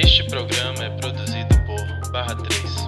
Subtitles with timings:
[0.00, 2.87] Este programa é produzido por Barra 3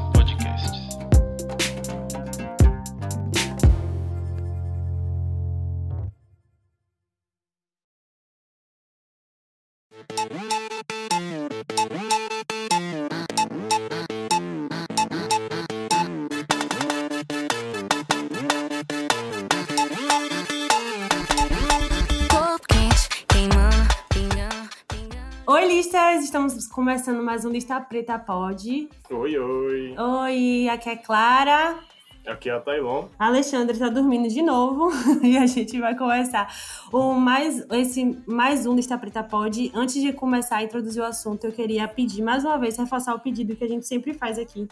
[26.10, 26.24] Listas!
[26.24, 28.88] Estamos começando mais um Lista Preta Pod.
[29.10, 29.94] Oi, oi.
[29.96, 31.78] Oi, aqui é Clara.
[32.26, 33.06] Aqui é a Tailon.
[33.18, 34.90] Alexandre tá dormindo de novo
[35.22, 36.52] e a gente vai começar
[36.92, 39.70] o mais, esse mais um Lista Preta Pod.
[39.74, 43.20] Antes de começar a introduzir o assunto, eu queria pedir mais uma vez, reforçar o
[43.20, 44.66] pedido que a gente sempre faz aqui,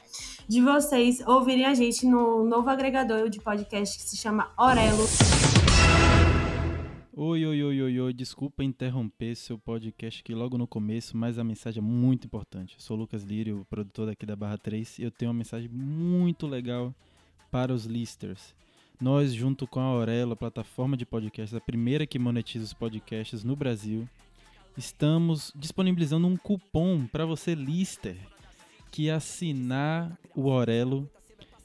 [0.48, 5.06] de vocês ouvirem a gente no novo agregador de podcast que se chama Orelo.
[7.20, 11.42] Oi, oi, oi, oi, oi, desculpa interromper seu podcast aqui logo no começo, mas a
[11.42, 12.76] mensagem é muito importante.
[12.76, 15.68] Eu sou o Lucas Lírio, produtor daqui da Barra 3, e eu tenho uma mensagem
[15.68, 16.94] muito legal
[17.50, 18.54] para os listers.
[19.00, 23.56] Nós, junto com a Aurelo, plataforma de podcasts, a primeira que monetiza os podcasts no
[23.56, 24.08] Brasil,
[24.76, 28.16] estamos disponibilizando um cupom para você, lister,
[28.92, 31.10] que assinar o Aurelo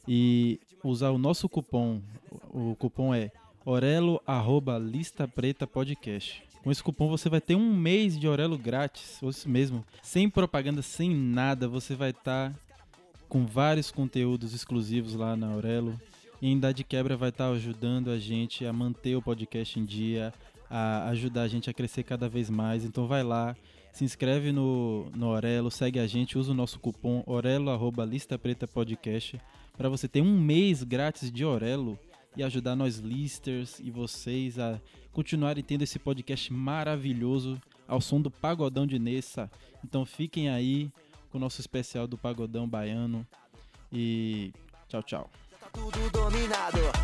[0.08, 2.02] e usar o nosso cupom.
[2.50, 3.32] O cupom é
[3.66, 6.44] Orelo arroba lista preta podcast.
[6.62, 10.30] Com esse cupom você vai ter um mês de Orelo grátis, ou isso mesmo, sem
[10.30, 11.66] propaganda, sem nada.
[11.70, 12.54] Você vai estar
[13.30, 15.98] com vários conteúdos exclusivos lá na Orelo.
[16.42, 20.34] E ainda de quebra vai estar ajudando a gente a manter o podcast em dia,
[20.70, 22.84] a ajudar a gente a crescer cada vez mais.
[22.84, 23.56] Então vai lá,
[23.94, 28.38] se inscreve no, no Orelo, segue a gente, usa o nosso cupom Orelo arroba lista
[28.38, 29.40] preta podcast
[29.78, 31.98] para você ter um mês grátis de Orelo
[32.36, 34.80] e ajudar nós listers e vocês a
[35.12, 39.50] continuarem tendo esse podcast maravilhoso ao som do Pagodão de Nessa.
[39.84, 40.92] Então fiquem aí
[41.32, 43.26] com o nosso especial do Pagodão Baiano
[43.92, 44.52] e
[44.88, 45.30] tchau, tchau.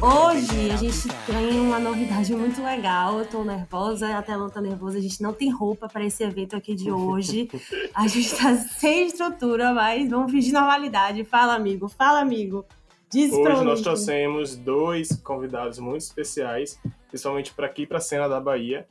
[0.01, 3.19] Hoje a gente tem uma novidade muito legal.
[3.19, 4.99] Eu tô nervosa, a Telão tá nervosa.
[4.99, 7.49] A gente não tem roupa para esse evento aqui de hoje.
[7.95, 11.23] A gente tá sem estrutura, mas vamos fingir normalidade.
[11.23, 11.87] Fala, amigo.
[11.87, 12.63] Fala, amigo.
[13.11, 18.39] Diz Hoje nós trouxemos dois convidados muito especiais, principalmente para aqui, para a cena da
[18.39, 18.87] Bahia.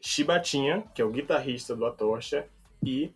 [0.00, 2.46] Chibatinha, que é o guitarrista do Atocha,
[2.82, 3.12] e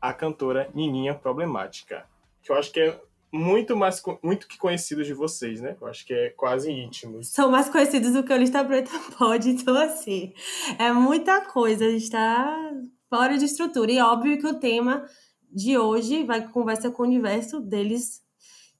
[0.00, 2.04] a cantora Nininha Problemática,
[2.42, 3.00] que eu acho que é
[3.32, 5.76] muito mais muito que conhecido de vocês, né?
[5.80, 7.28] Eu acho que é quase íntimos.
[7.28, 10.32] São mais conhecidos do que o Lista Preta pode, então assim,
[10.78, 12.72] é muita coisa, a gente tá
[13.08, 13.90] fora de estrutura.
[13.90, 15.06] E óbvio que o tema
[15.50, 18.22] de hoje vai conversa com o universo deles,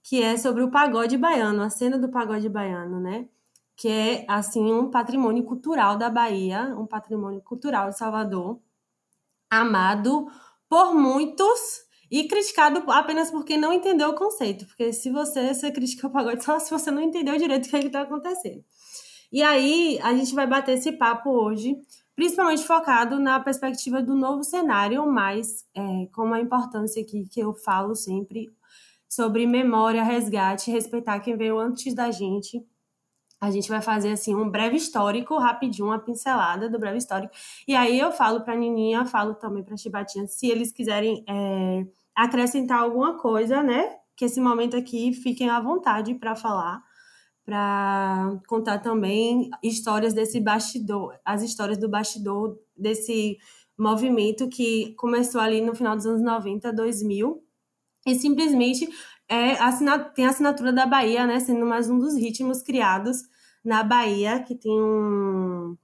[0.03, 3.29] que é sobre o pagode baiano, a cena do pagode baiano, né?
[3.77, 8.61] Que é, assim, um patrimônio cultural da Bahia, um patrimônio cultural de Salvador,
[9.51, 10.27] amado
[10.69, 14.67] por muitos e criticado apenas porque não entendeu o conceito.
[14.67, 17.77] Porque se você, você critica o pagode só se você não entendeu direito o que
[17.87, 18.65] está acontecendo.
[19.33, 21.75] E aí, a gente vai bater esse papo hoje,
[22.15, 27.55] principalmente focado na perspectiva do novo cenário, mas é, com uma importância aqui que eu
[27.55, 28.51] falo sempre
[29.13, 32.65] sobre memória, resgate, respeitar quem veio antes da gente.
[33.39, 37.35] A gente vai fazer assim um breve histórico, rapidinho, uma pincelada do breve histórico.
[37.69, 42.81] E aí eu falo para Nininha, falo também para Chibatinha, se eles quiserem é, acrescentar
[42.81, 43.97] alguma coisa, né?
[44.17, 46.83] Que esse momento aqui fiquem à vontade para falar,
[47.45, 53.37] para contar também histórias desse bastidor, as histórias do bastidor desse
[53.77, 57.42] movimento que começou ali no final dos anos 90, 2000
[58.07, 58.89] e simplesmente
[59.29, 59.55] é,
[60.15, 61.41] tem a assinatura da Bahia, né?
[61.41, 63.23] Sendo mais um dos ritmos criados
[63.65, 65.77] na Bahia, que tem um,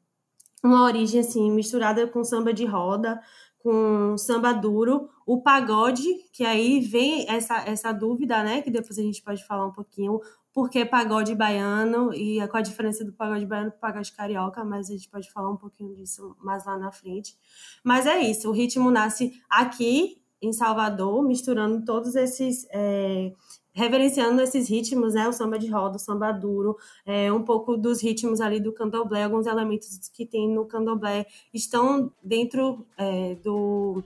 [0.62, 3.21] uma origem assim misturada com samba de roda,
[3.59, 8.62] com samba duro, o pagode, que aí vem essa, essa dúvida, né?
[8.62, 10.21] Que depois a gente pode falar um pouquinho
[10.53, 14.91] por que pagode baiano e qual a diferença do pagode baiano para pagode carioca, mas
[14.91, 17.37] a gente pode falar um pouquinho disso mais lá na frente.
[17.84, 22.67] Mas é isso, o ritmo nasce aqui em Salvador, misturando todos esses.
[22.71, 23.33] é,
[23.75, 25.29] reverenciando esses ritmos, né?
[25.29, 26.77] O samba de roda, o samba duro,
[27.07, 32.11] é, um pouco dos ritmos ali do candomblé, alguns elementos que tem no candomblé estão
[32.21, 34.03] dentro é, do,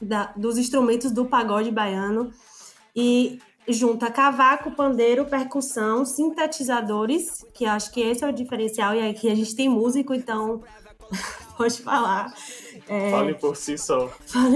[0.00, 2.32] da- dos instrumentos do pagode baiano
[2.94, 9.30] e junta cavaco, pandeiro, percussão, sintetizadores, que acho que esse é o diferencial, e aqui
[9.30, 10.60] a gente tem músico, então
[11.56, 12.34] pode falar.
[12.88, 14.08] É, Falem por si só.
[14.08, 14.50] Fala-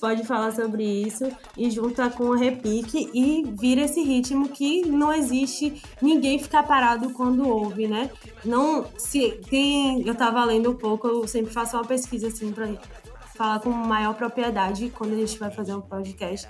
[0.00, 1.24] pode falar sobre isso
[1.56, 7.10] e junta com o repique e vira esse ritmo que não existe ninguém ficar parado
[7.10, 8.10] quando ouve, né?
[8.44, 12.68] Não se tem, eu tava lendo um pouco, eu sempre faço uma pesquisa assim para
[13.34, 16.48] falar com maior propriedade quando a gente vai fazer um podcast.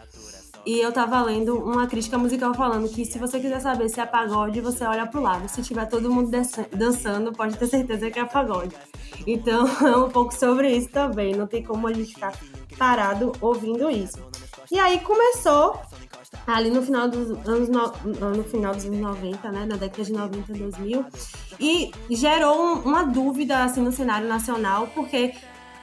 [0.65, 4.05] E eu tava lendo uma crítica musical falando que se você quiser saber se é
[4.05, 5.49] pagode, você olha pro lado.
[5.49, 8.75] Se tiver todo mundo dança- dançando, pode ter certeza que é pagode.
[9.25, 11.37] Então, é um pouco sobre isso também.
[11.37, 12.33] Não tem como a gente ficar
[12.79, 14.19] parado ouvindo isso.
[14.71, 15.81] E aí começou
[16.47, 17.93] ali no final dos anos no,
[18.37, 21.05] no final dos anos 90, né, na década de 90, 2000,
[21.61, 25.35] e gerou um- uma dúvida assim no cenário nacional, porque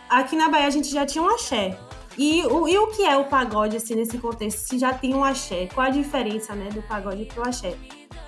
[0.10, 1.78] aqui na Bahia a gente já tinha um axé.
[2.18, 4.60] E o, e o que é o pagode assim nesse contexto?
[4.60, 7.76] Se já tinha um axé, qual a diferença, né, do pagode pro axé?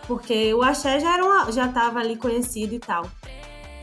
[0.07, 3.05] Porque o axé já era já estava ali conhecido e tal.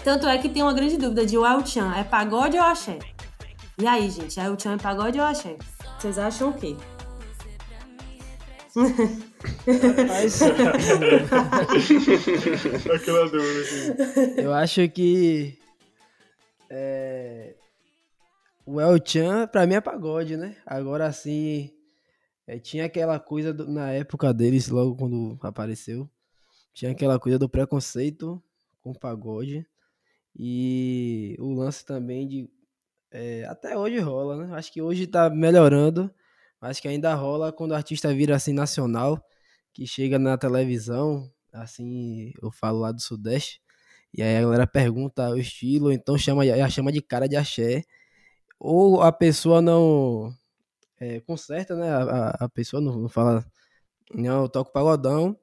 [0.02, 2.98] Tanto é que tem uma grande dúvida de o El Chan, é pagode ou axé?
[3.78, 5.56] E aí, gente, El Chan é pagode ou axé?
[5.98, 6.76] Vocês acham o quê?
[12.94, 15.58] Aquela dúvida, eu acho que
[16.70, 17.54] é,
[18.64, 20.56] o El Chan, pra mim, é pagode, né?
[20.64, 21.70] Agora, assim,
[22.46, 26.08] é, tinha aquela coisa do- na época deles, logo quando apareceu,
[26.72, 28.42] tinha aquela coisa do preconceito
[28.80, 29.66] com pagode.
[30.34, 32.48] E o lance também de.
[33.12, 34.54] É, até hoje rola, né?
[34.56, 36.10] Acho que hoje tá melhorando.
[36.60, 39.20] Acho que ainda rola quando o artista vira assim nacional,
[39.72, 43.60] que chega na televisão, assim, eu falo lá do Sudeste,
[44.14, 47.36] e aí a galera pergunta o estilo, ou então chama, já chama de cara de
[47.36, 47.82] axé.
[48.60, 50.32] Ou a pessoa não
[51.00, 51.90] é, conserta, né?
[51.90, 53.44] A, a- pessoa não, não fala,
[54.14, 55.36] não, eu toco pagodão.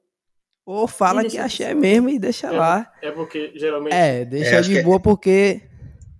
[0.64, 2.92] Ou fala que é axé mesmo e deixa É, lá.
[3.02, 3.92] É porque geralmente.
[3.92, 5.68] É, deixa acho de que- boa porque.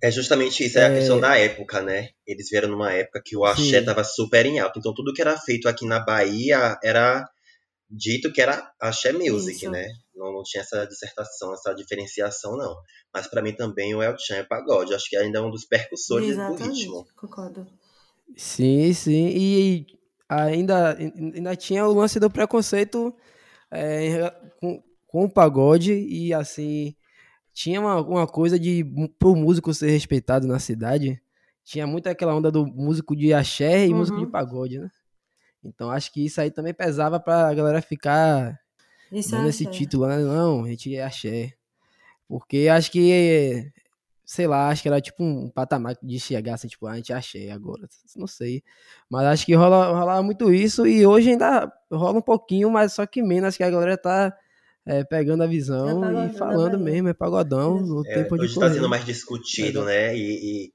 [0.03, 0.95] É justamente isso, é, a É.
[0.95, 2.09] questão da época, né?
[2.25, 3.85] Eles vieram numa época que o axé Sim.
[3.85, 4.79] tava super em alta.
[4.79, 7.29] Então tudo que era feito aqui na Bahia era
[7.89, 9.69] dito que era axé music, Isso.
[9.69, 9.87] né?
[10.15, 12.75] Não, não tinha essa dissertação, essa diferenciação, não.
[13.13, 14.93] Mas pra mim também o El Chan é pagode.
[14.93, 17.05] Acho que ainda é um dos percussores do Exatamente, ritmo.
[17.15, 17.67] concordo.
[18.37, 19.27] Sim, sim.
[19.35, 19.85] E
[20.29, 23.13] ainda, ainda tinha o lance do preconceito
[23.69, 26.95] é, com, com o pagode e assim
[27.61, 28.83] tinha uma, uma coisa de
[29.19, 31.21] pro músico ser respeitado na cidade.
[31.63, 34.31] Tinha muito aquela onda do músico de axé e músico de Uhum.
[34.31, 34.89] pagode, né?
[35.63, 38.59] Então acho que isso aí também pesava pra galera ficar
[39.11, 40.17] Isso dando é esse título, né?
[40.17, 41.53] Não, a gente é axé.
[42.27, 43.71] Porque acho que,
[44.25, 47.13] sei lá, acho que era tipo um patamar de chegar assim, tipo, ah, a gente
[47.13, 47.87] é axé agora.
[48.15, 48.63] Não sei.
[49.07, 53.05] Mas acho que rola, rolava muito isso e hoje ainda rola um pouquinho, mas só
[53.05, 54.35] que menos, que a galera tá
[54.85, 56.85] é, pegando a visão pagodão e da falando Bahia.
[56.85, 60.15] mesmo, é pagodão no É, tempo de hoje está sendo mais discutido, né?
[60.15, 60.71] E,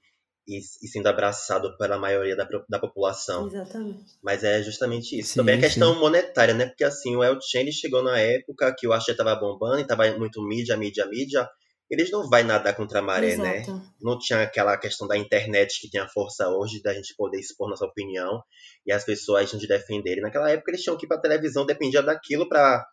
[0.49, 3.49] e, e, sendo abraçado pela maioria da, da população.
[3.49, 4.05] Exatamente.
[4.23, 5.31] Mas é justamente isso.
[5.33, 6.01] Sim, Também a questão sim.
[6.01, 6.67] monetária, né?
[6.67, 10.09] Porque assim, o El ele chegou na época que o axé tava bombando e tava
[10.17, 11.49] muito mídia, mídia, mídia.
[11.89, 13.59] Eles não vai nadar contra a maré, né?
[13.59, 13.81] Exato.
[14.01, 17.69] Não tinha aquela questão da internet que tem a força hoje da gente poder expor
[17.69, 18.43] nossa opinião
[18.85, 20.23] e as pessoas de defenderem.
[20.23, 22.85] Naquela época eles tinham que ir pra televisão, dependia daquilo pra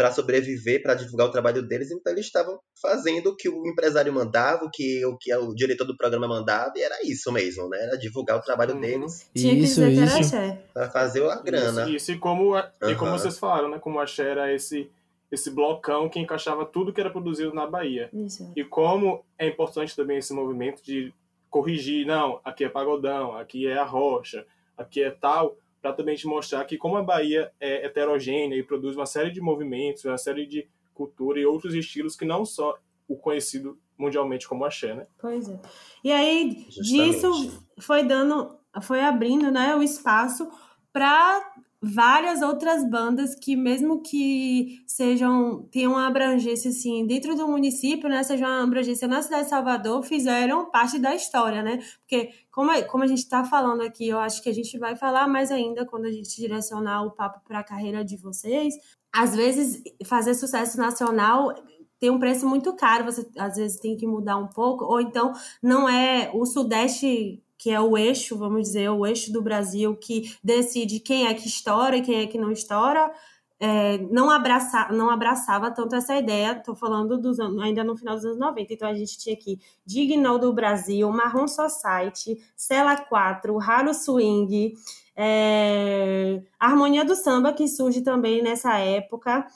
[0.00, 4.10] para sobreviver, para divulgar o trabalho deles, então eles estavam fazendo o que o empresário
[4.10, 7.78] mandava, o que o que o diretor do programa mandava, e era isso mesmo, né?
[7.82, 8.80] Era divulgar o trabalho Uhum.
[8.80, 10.32] deles Tinha que Isso, isso.
[10.72, 11.82] para fazer a grana.
[11.82, 13.78] Isso, isso, e como, a- e como vocês falaram, né?
[13.78, 14.90] Como a Axé era esse,
[15.30, 18.08] esse blocão que encaixava tudo que era produzido na Bahia.
[18.10, 18.50] Isso.
[18.56, 21.12] E como é importante também esse movimento de
[21.50, 24.46] corrigir, não, aqui é pagodão, aqui é a rocha,
[24.78, 28.96] aqui é tal, para também te mostrar que como a Bahia é heterogênea e produz
[28.96, 33.16] uma série de movimentos, uma série de cultura e outros estilos que não só o
[33.16, 35.06] conhecido mundialmente como axé, né?
[35.18, 35.58] Pois é.
[36.04, 37.12] E aí, Justamente.
[37.12, 40.50] disso foi dando, foi abrindo, né, o espaço
[40.92, 48.08] para várias outras bandas que mesmo que sejam tenham uma abrangência assim dentro do município,
[48.08, 51.78] né, seja uma abrangência na cidade de Salvador, fizeram parte da história, né?
[52.00, 54.94] Porque como a, como a gente está falando aqui, eu acho que a gente vai
[54.94, 58.74] falar mais ainda quando a gente direcionar o papo para a carreira de vocês.
[59.12, 61.54] Às vezes fazer sucesso nacional
[61.98, 65.32] tem um preço muito caro, você às vezes tem que mudar um pouco, ou então
[65.62, 70.34] não é o Sudeste que é o eixo, vamos dizer, o eixo do Brasil que
[70.42, 73.12] decide quem é que estoura e quem é que não estoura,
[73.60, 78.24] é, não, abraça, não abraçava tanto essa ideia, estou falando dos ainda no final dos
[78.24, 83.92] anos 90, então a gente tinha aqui Dignal do Brasil, Marrom Society, Cela 4, Raro
[83.92, 84.72] Swing,
[85.14, 89.46] é, Harmonia do Samba, que surge também nessa época,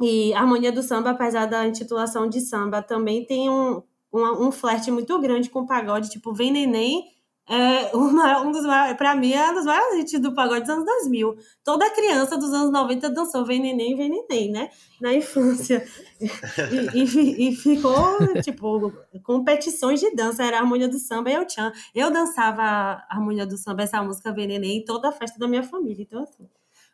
[0.00, 4.92] e Harmonia do Samba, apesar da intitulação de samba, também tem um, um, um flerte
[4.92, 7.15] muito grande com pagode, tipo Vem Neném,
[7.48, 8.64] é uma, um dos
[8.96, 11.36] pra mim, é um dos maiores hits do pagode dos anos 2000.
[11.64, 14.70] Toda criança dos anos 90 dançou Vem Neném, Vem Neném, né?
[15.00, 15.86] Na infância.
[16.20, 17.94] E, e, e ficou,
[18.42, 20.44] tipo, competições de dança.
[20.44, 21.72] Era a harmonia do samba e eu tchan.
[21.94, 25.46] Eu dançava a harmonia do samba, essa música Vem Neném, em toda a festa da
[25.46, 26.02] minha família.
[26.02, 26.48] Então, assim.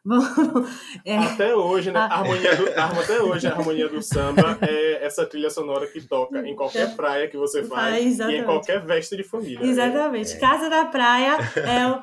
[1.04, 1.98] É, Até hoje, né?
[2.00, 2.06] Ah.
[2.06, 6.00] A harmonia do, a- até hoje, a harmonia do samba é essa trilha sonora que
[6.00, 9.64] toca em qualquer praia que você faz Faz, e em qualquer festa de família.
[9.64, 10.38] exatamente.
[10.38, 12.02] Casa da Praia é o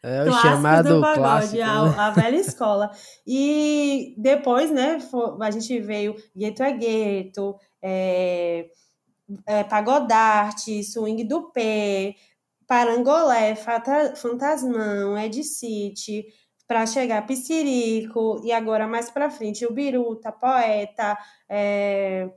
[0.00, 1.62] É o clássico chamado do pagode, clássico.
[1.62, 1.94] a, né?
[1.98, 2.90] a velha escola.
[3.26, 4.98] E depois, né,
[5.40, 8.66] a gente veio Gueto é Gueto, é,
[9.46, 12.14] é, Pagodarte, Swing do Pé,
[12.66, 16.24] Parangolé, Fata- Fantasmão, Ed City,
[16.68, 21.16] para chegar Piscirico, e agora mais para frente o Biruta, Poeta,
[21.48, 22.30] é,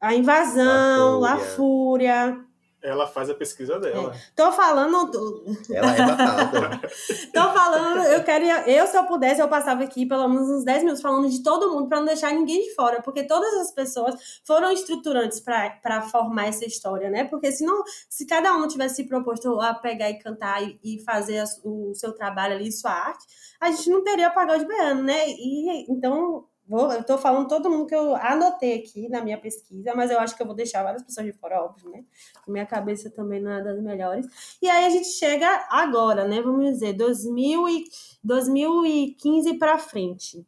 [0.00, 2.45] A Invasão, La La Fúria.
[2.88, 4.14] Ela faz a pesquisa dela.
[4.34, 6.56] Tô falando do- Ela é babado.
[7.34, 8.68] Tô falando, eu queria.
[8.70, 11.70] Eu, se eu pudesse, eu passava aqui pelo menos uns 10 minutos falando de todo
[11.72, 14.14] mundo para não deixar ninguém de fora, porque todas as pessoas
[14.44, 17.24] foram estruturantes para formar essa história, né?
[17.24, 21.02] Porque se não, se cada um tivesse se proposto a pegar e cantar e, e
[21.04, 23.24] fazer o seu trabalho ali, sua arte,
[23.60, 25.28] a gente não teria pagode baiano, né?
[25.28, 26.46] E então.
[26.68, 30.18] Vou, eu tô falando todo mundo que eu anotei aqui na minha pesquisa, mas eu
[30.18, 32.04] acho que eu vou deixar várias pessoas de fora, óbvio, né?
[32.46, 34.26] Minha cabeça também não é das melhores.
[34.60, 36.42] E aí a gente chega agora, né?
[36.42, 37.84] Vamos dizer, 2000 e,
[38.22, 40.44] 2015 para frente.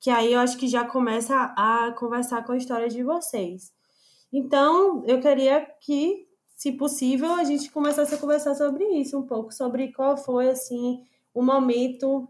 [0.00, 3.70] Que aí eu acho que já começa a conversar com a história de vocês.
[4.32, 9.52] Então, eu queria que, se possível, a gente começasse a conversar sobre isso um pouco,
[9.52, 12.26] sobre qual foi assim o momento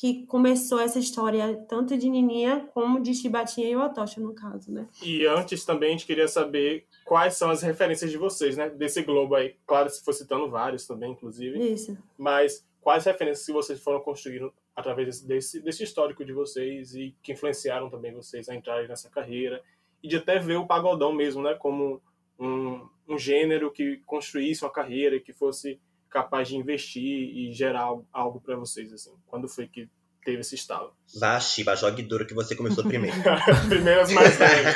[0.00, 4.88] que começou essa história, tanto de Nininha como de Chibatinha e Otocha, no caso, né?
[5.02, 8.70] E antes também a gente queria saber quais são as referências de vocês, né?
[8.70, 9.56] Desse globo aí.
[9.66, 11.58] Claro, se for citando vários também, inclusive.
[11.74, 11.98] Isso.
[12.16, 17.32] Mas quais referências que vocês foram construindo através desse, desse, histórico de vocês e que
[17.32, 19.62] influenciaram também vocês a entrarem nessa carreira
[20.02, 21.52] e de até ver o pagodão mesmo, né?
[21.52, 22.00] Como
[22.38, 25.78] um, um gênero que construísse uma carreira e que fosse
[26.10, 29.12] capaz de investir e gerar algo, para vocês, assim.
[29.26, 29.88] Quando foi que
[30.24, 30.92] teve esse estalo?
[31.18, 33.16] Vá, Shiba, jogue duro que você começou primeiro.
[33.68, 34.74] Primeiro as mais velhas.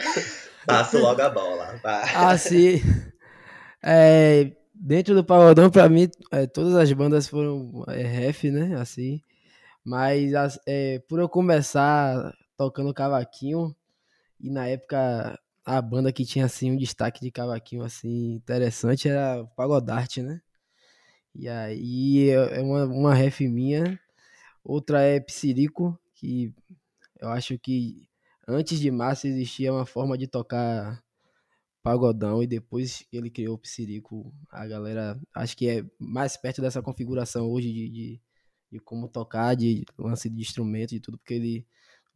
[0.66, 1.78] Passa logo a bola.
[1.82, 2.02] Vá.
[2.30, 2.80] Assim,
[3.82, 8.76] é, dentro do Pagodão, pra mim, é, todas as bandas foram é, ref, né?
[8.80, 9.20] Assim,
[9.84, 13.74] mas as- é, por eu começar tocando cavaquinho,
[14.38, 19.42] e na época a banda que tinha assim um destaque de cavaquinho assim interessante era
[19.42, 20.40] o Pagodarte, né?
[21.34, 23.98] E aí é é uma, uma ref minha,
[24.64, 26.54] outra é Psirico, que
[27.20, 28.08] eu acho que
[28.48, 31.02] antes de Márcio existia uma forma de tocar
[31.82, 36.82] pagodão e depois ele criou o Psirico, a galera acho que é mais perto dessa
[36.82, 38.22] configuração hoje de, de,
[38.72, 41.66] de como tocar, de lance de instrumento e tudo, porque ele,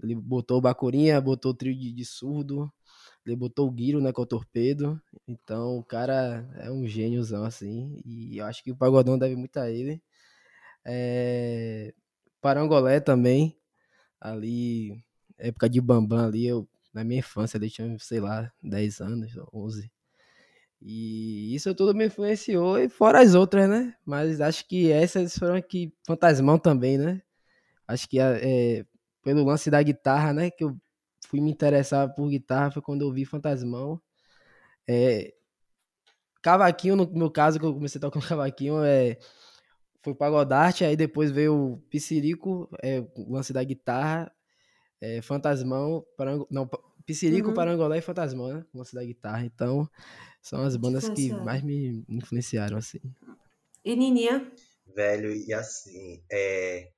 [0.02, 2.72] ele botou bacurinha, botou trio de, de surdo,
[3.26, 8.00] ele botou o guiro, né, com o torpedo, então o cara é um gêniozão, assim,
[8.04, 10.02] e eu acho que o pagodão deve muito a ele.
[10.84, 11.94] É...
[12.40, 13.56] Parangolé também,
[14.20, 15.02] ali,
[15.38, 19.90] época de Bambam ali, eu na minha infância, ali tinha, sei lá, 10 anos, 11.
[20.80, 23.94] E isso tudo me influenciou, e fora as outras, né?
[24.04, 25.92] Mas acho que essas foram que.
[26.06, 27.22] Fantasmão também, né?
[27.88, 28.84] Acho que é,
[29.22, 30.50] pelo lance da guitarra, né?
[30.50, 30.76] Que eu
[31.34, 34.00] fui me interessar por guitarra foi quando eu vi Fantasmão.
[34.86, 35.34] É,
[36.40, 39.18] cavaquinho, no meu caso, que eu comecei tocando cavaquinho, é,
[40.00, 44.32] foi Pagodarte, aí depois veio o Piscirico, é, o lance da guitarra,
[45.00, 46.70] é, Fantasmão, Parango, não,
[47.04, 47.54] Piscirico, Uhum.
[47.54, 48.64] Parangolé e Fantasmão, né?
[48.72, 49.44] O lance da guitarra.
[49.44, 49.90] Então,
[50.40, 53.00] são as bandas que mais me influenciaram, assim.
[53.84, 54.52] E Nininha?
[54.94, 56.92] Velho, e assim, é,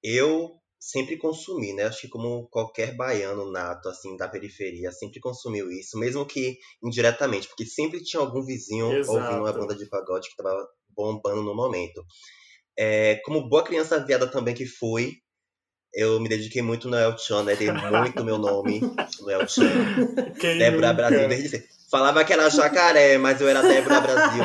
[0.00, 1.84] eu sempre consumi, né?
[1.84, 7.46] Acho que como qualquer baiano nato, assim, da periferia, sempre consumiu isso, mesmo que indiretamente,
[7.48, 9.18] porque sempre tinha algum vizinho Exato.
[9.18, 12.02] ouvindo uma banda de pagode que tava bombando no momento.
[12.78, 15.18] É, como boa criança viada também que fui,
[15.92, 17.54] eu me dediquei muito no El Chan, né?
[17.54, 18.80] Dei muito meu nome
[19.20, 20.32] no El Chan.
[20.40, 20.94] Quem Débora?
[20.94, 21.79] Brasil, desde sempre.
[21.90, 24.44] Falava que era jacaré, mas eu era Débora Brasil.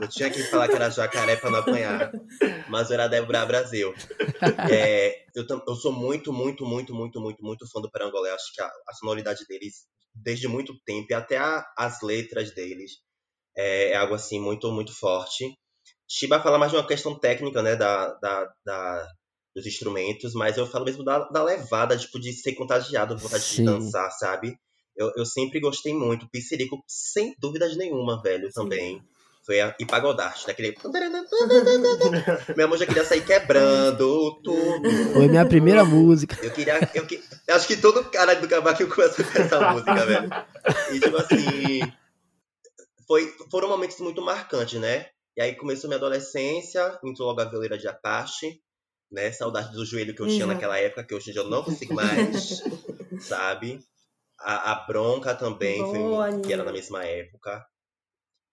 [0.00, 2.12] Eu tinha que falar que era jacaré pra não apanhar.
[2.68, 3.92] Mas eu era Débora Brasil.
[4.70, 8.30] É, eu, eu sou muito, muito, muito, muito, muito, muito fã do Parangolé.
[8.30, 12.92] Acho que a, a sonoridade deles, desde muito tempo, e até a- as letras deles,
[13.56, 15.52] é, é algo assim muito, muito forte.
[16.08, 19.08] Shiba fala mais de uma questão técnica, né, da, da, da-
[19.56, 23.56] dos instrumentos, mas eu falo mesmo da, da levada, tipo, de ser contagiado, vontade Sim.
[23.56, 24.56] de dançar, sabe?
[24.96, 26.28] Eu, eu sempre gostei muito.
[26.28, 28.52] Piscirico, sem dúvidas nenhuma, velho, Sim.
[28.54, 29.02] também.
[29.44, 30.74] Foi a e pagodarte, daquele.
[32.56, 35.12] Meu amor já queria sair quebrando tudo.
[35.12, 36.38] Foi minha primeira música.
[36.42, 36.78] Eu queria.
[36.94, 40.30] Eu, que- eu acho que todo cara do cavaquinho começa com essa música, velho.
[40.92, 41.80] E tipo assim.
[43.06, 45.06] Foi, foram momentos muito marcantes, né?
[45.36, 48.60] E aí começou minha adolescência, entrou logo a violeira de Apache,
[49.12, 49.30] né?
[49.30, 50.52] Saudade do joelho que eu tinha Uhum.
[50.54, 52.62] naquela época, que hoje em dia eu não consigo mais,
[53.20, 53.80] sabe?
[54.40, 57.64] A, a bronca também, foi- Boa, que era na mesma época.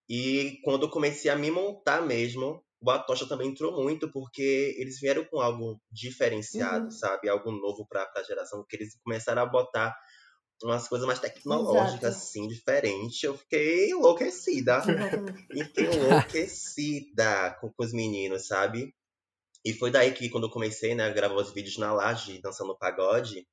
[0.10, 5.00] E quando eu comecei a me montar mesmo, o Atocha também entrou muito, porque eles
[5.00, 6.92] vieram com algo diferenciado, Uhum.
[6.92, 7.30] sabe?
[7.30, 9.96] Algo novo para a geração, que eles começaram a botar
[10.64, 12.18] umas coisas mais tecnológicas, Exato.
[12.26, 13.24] assim, diferentes.
[13.24, 14.82] Eu fiquei enlouquecida.
[15.52, 18.94] E fiquei enlouquecida com, com os meninos, sabe?
[19.64, 22.78] E foi daí que, quando eu comecei, né, a gravar os vídeos na laje, dançando
[22.78, 23.48] pagode,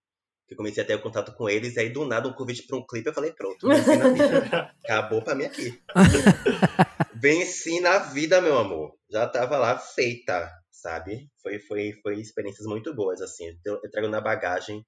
[0.49, 2.67] que eu comecei a ter o contato com eles, e aí do nada um convite
[2.67, 4.75] pra um clipe, eu falei, pronto, venci na vida.
[4.83, 5.78] Acabou pra mim aqui.
[7.14, 8.95] venci na vida, meu amor.
[9.11, 11.31] Já tava lá feita, sabe?
[11.43, 13.45] Foi, foi, foi experiências muito boas, assim.
[13.62, 14.85] Eu, eu trago na bagagem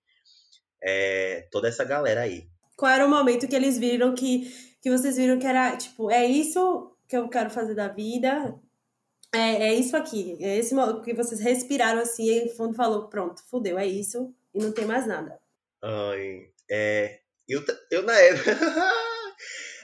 [0.82, 2.48] é, toda essa galera aí.
[2.74, 4.50] Qual era o momento que eles viram que,
[4.80, 8.58] que vocês viram que era, tipo, é isso que eu quero fazer da vida?
[9.34, 10.38] É, é isso aqui.
[10.40, 10.74] É esse
[11.04, 15.06] que vocês respiraram assim e fundo falou, pronto, fudeu, é isso e não tem mais
[15.06, 15.38] nada.
[15.82, 17.20] Ai, é.
[17.48, 18.50] Eu, eu na época.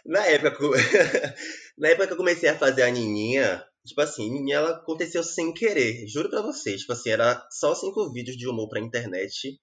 [0.06, 0.56] na época.
[0.56, 0.70] que eu-
[1.78, 5.52] na época que eu comecei a fazer a Nininha, tipo assim, Nininha ela aconteceu sem
[5.52, 6.06] querer.
[6.06, 6.80] Juro pra vocês.
[6.82, 9.58] Tipo assim, era só cinco vídeos de humor pra internet.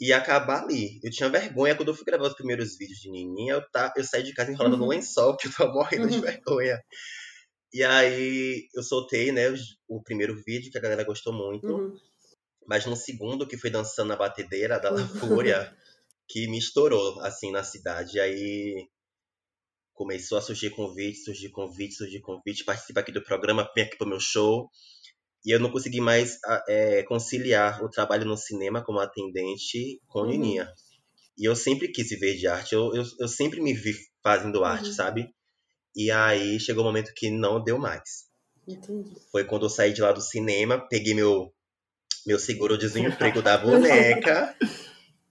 [0.00, 1.00] E acabar ali.
[1.02, 3.54] Eu tinha vergonha quando eu fui gravar os primeiros vídeos de Nininha.
[3.54, 4.90] Eu, tá, eu saí de casa enrolando no Uhum.
[4.90, 6.20] lençol, porque eu tava morrendo de Uhum.
[6.22, 6.80] vergonha.
[7.74, 11.66] E aí eu soltei, né, o, o primeiro vídeo, que a galera gostou muito.
[11.66, 11.94] Uhum.
[12.68, 15.74] Mas no segundo, que foi dançando na batedeira da La Fúria,
[16.28, 18.18] que me estourou, assim, na cidade.
[18.18, 18.88] E aí
[19.94, 24.06] começou a surgir convite, surgir convite, surgir convite, participa aqui do programa, vem aqui pro
[24.06, 24.68] meu show.
[25.44, 30.26] E eu não consegui mais é, conciliar o trabalho no cinema como atendente com Uhum.
[30.28, 30.70] Nininha.
[31.38, 34.88] E eu sempre quis viver de arte, eu, eu, eu sempre me vi fazendo arte,
[34.88, 34.92] Uhum.
[34.92, 35.28] sabe?
[35.96, 38.28] E aí chegou um momento que não deu mais
[38.66, 39.16] Entendi.
[39.32, 41.52] foi quando eu saí de lá do cinema, peguei meu,
[42.28, 44.54] meu seguro-desemprego da boneca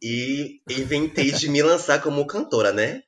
[0.02, 3.04] e inventei de me lançar como cantora, né?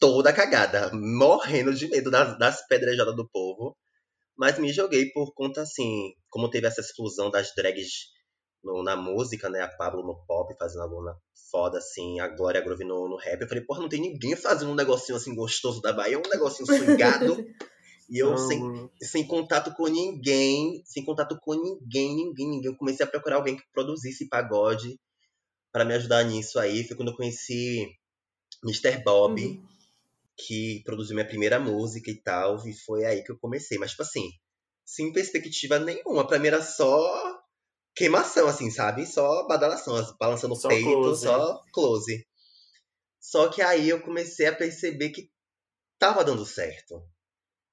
[0.00, 3.76] Toda cagada, morrendo de medo das, das pedrejadas do povo.
[4.36, 7.88] Mas me joguei por conta, assim, como teve essa explosão das drags
[8.62, 9.60] no- na música, né?
[9.62, 11.16] A Pablo no pop fazendo alguma
[11.50, 13.40] foda, assim, a Glória Groove no, no rap.
[13.40, 16.66] Eu falei, porra, não tem ninguém fazendo um negocinho assim gostoso da Bahia, um negocinho
[16.70, 17.44] swingado.
[18.08, 22.70] E eu sem, sem contato com ninguém, sem contato com ninguém, ninguém, ninguém.
[22.70, 24.98] Eu comecei a procurar alguém que produzisse pagode
[25.70, 26.84] pra me ajudar nisso aí.
[26.84, 27.86] Foi quando eu conheci
[28.64, 29.02] Mr.
[29.04, 29.68] Bob, Uhum.
[30.36, 33.76] que produziu minha primeira música e tal, e foi aí que eu comecei.
[33.76, 34.30] Mas, tipo assim,
[34.84, 36.26] sem perspectiva nenhuma.
[36.26, 37.38] Pra mim era só
[37.94, 39.04] queimação, assim, sabe?
[39.04, 41.24] Só badalação, balançando o peito, close.
[41.24, 42.26] só close.
[43.20, 45.28] Só que aí eu comecei a perceber que
[45.98, 47.02] tava dando certo.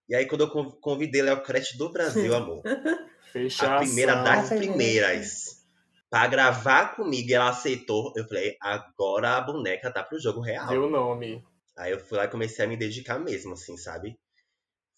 [0.07, 2.61] E aí, quando eu con- convidei Léo Crete do Brasil, amor,
[3.33, 3.75] Fechação.
[3.75, 5.63] a primeira das primeiras,
[6.09, 10.67] pra gravar comigo, e ela aceitou, eu falei, agora a boneca tá pro jogo real.
[10.67, 11.43] Deu o nome.
[11.77, 14.15] Aí eu fui lá e comecei a me dedicar mesmo, assim, sabe?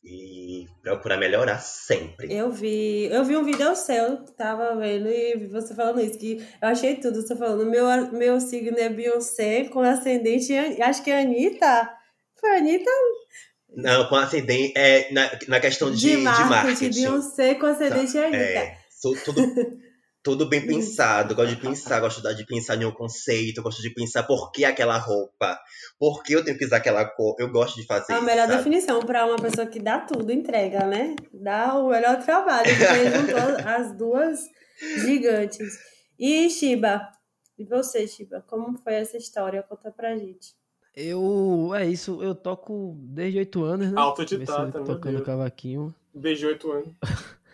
[0.04, 2.32] E procurar melhorar sempre.
[2.32, 6.38] Eu vi, eu vi um vídeo seu, tava vendo, e vi você falando isso, que
[6.62, 11.22] eu achei tudo, você falando, meu, meu signo é Beyoncé, com ascendente, acho que é
[11.22, 11.90] Anitta.
[12.40, 12.92] Foi a Anitta
[13.78, 16.90] Não, com ascendente, é, na, na questão de, de, de marketing, marketing.
[17.02, 18.36] Beyoncé com ascendente Anitta.
[18.36, 19.42] É, tu- tudo,
[20.24, 21.36] tudo bem pensado.
[21.36, 24.98] Gosto de pensar, gosto de pensar em um conceito, gosto de pensar por que aquela
[24.98, 25.60] roupa,
[26.00, 27.36] por que eu tenho que usar aquela cor.
[27.40, 28.26] Eu gosto de fazer A isso.
[28.26, 28.58] melhor sabe?
[28.58, 31.16] definição para uma pessoa que dá tudo, entrega, né?
[31.32, 34.40] Dá o melhor trabalho, juntou as duas
[35.06, 35.78] gigantes.
[36.20, 37.08] E Shiba,
[37.60, 39.62] e você, Shiba, como foi essa história?
[39.64, 40.56] Conta pra gente.
[41.00, 44.00] Eu, é isso, eu toco desde oito anos, né?
[44.00, 45.94] Autodidata, tocando cavaquinho.
[46.12, 46.90] Desde oito anos.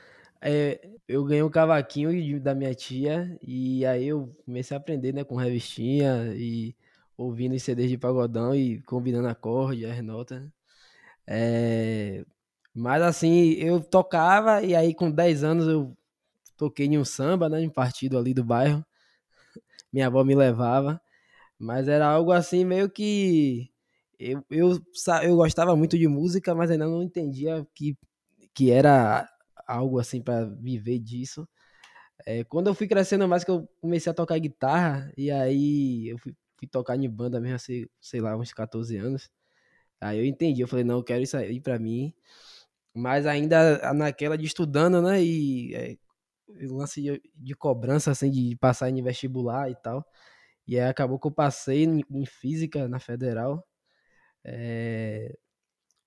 [0.46, 5.24] É, eu ganhei um cavaquinho da minha tia e aí eu comecei a aprender, né,
[5.24, 6.76] com revistinha e
[7.16, 10.42] ouvindo os CDs de pagodão e combinando acorde, as notas.
[10.42, 10.52] né?
[11.26, 12.26] É,
[12.76, 15.96] mas assim, eu tocava e aí com 10 anos eu
[16.58, 18.86] toquei em um samba, né, em um partido ali do bairro.
[19.94, 21.02] Minha avó me levava,
[21.64, 23.70] mas era algo assim meio que
[24.20, 24.80] eu, eu,
[25.24, 27.98] eu gostava muito de música, mas ainda não entendia que,
[28.54, 29.28] que era
[29.68, 31.48] algo assim para viver disso.
[32.26, 36.18] É, quando eu fui crescendo mais, que eu comecei a tocar guitarra, e aí eu
[36.18, 39.30] fui, fui tocar em banda mesmo, assim, sei lá, uns 14 anos.
[40.02, 42.14] Aí eu entendi, eu falei, não, eu quero isso aí pra mim.
[42.94, 45.24] Mas ainda naquela de estudando, né?
[45.24, 45.98] E é,
[46.68, 50.06] lance de, de cobrança, assim, de passar em vestibular e tal.
[50.68, 53.66] E aí acabou que eu passei em, física na federal.
[54.46, 55.34] é,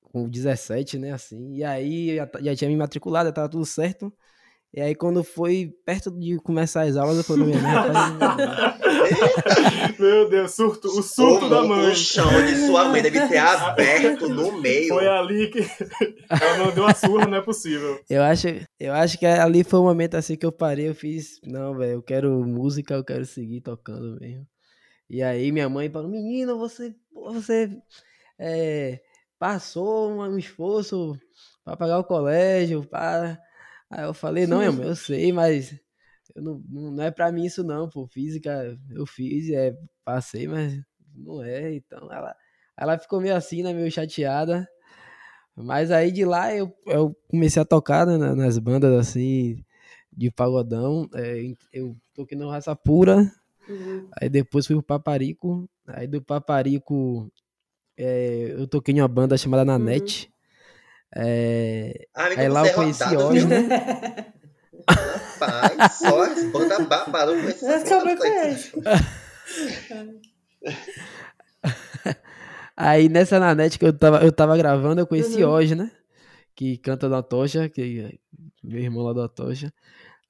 [0.03, 1.12] com 17, né?
[1.12, 1.55] Assim.
[1.57, 4.12] E aí já, já tinha me matriculado, já tava tudo certo.
[4.77, 9.99] E aí quando foi perto de começar as aulas, eu falei pra minha mãe, rapaz,
[9.99, 11.93] Meu Deus, surto, o surto o, da mãe.
[11.93, 14.89] o chão de sua mãe deve ter aberto no meio.
[14.89, 15.61] Foi ali que
[16.29, 17.99] ela não deu uma surra, não é possível.
[18.11, 21.41] Eu acho, eu acho que ali foi um momento assim que eu parei, eu fiz,
[21.43, 24.47] não, velho, eu quero música, eu quero seguir tocando mesmo.
[25.09, 27.71] E aí minha mãe falou, menino, você, você
[28.39, 29.01] é,
[29.39, 31.19] passou um, um esforço
[31.65, 33.41] pra pagar o colégio, para.
[33.90, 35.79] Aí eu falei, não, eu sei, mas
[36.35, 40.81] eu não, não é pra mim isso não, pô, física eu fiz, é, passei, mas
[41.14, 42.35] não é, então ela,
[42.77, 44.68] ela ficou meio assim, né, meio chateada.
[45.55, 49.64] Mas aí de lá eu, eu comecei a tocar né, na- nas bandas assim
[50.12, 51.09] de pagodão.
[51.14, 51.40] é,
[51.72, 53.31] eu toquei no Raça Pura,
[53.68, 54.09] Uhum.
[54.20, 55.68] aí depois fui pro Paparico.
[55.87, 57.33] Aí do Paparico
[57.96, 60.31] é, eu toquei em uma banda chamada Nanete.
[61.14, 63.51] É, Amigo, aí lá você eu conheci é Osmo.
[64.88, 68.73] Rapaz, só as bandas eu conheço Esse.
[72.77, 75.51] Aí nessa Nanete que eu tava, eu tava gravando, eu conheci Uhum.
[75.51, 75.90] hoje, né?
[76.55, 78.19] Que canta da Tocha, que é
[78.62, 79.73] meu irmão lá da Tocha.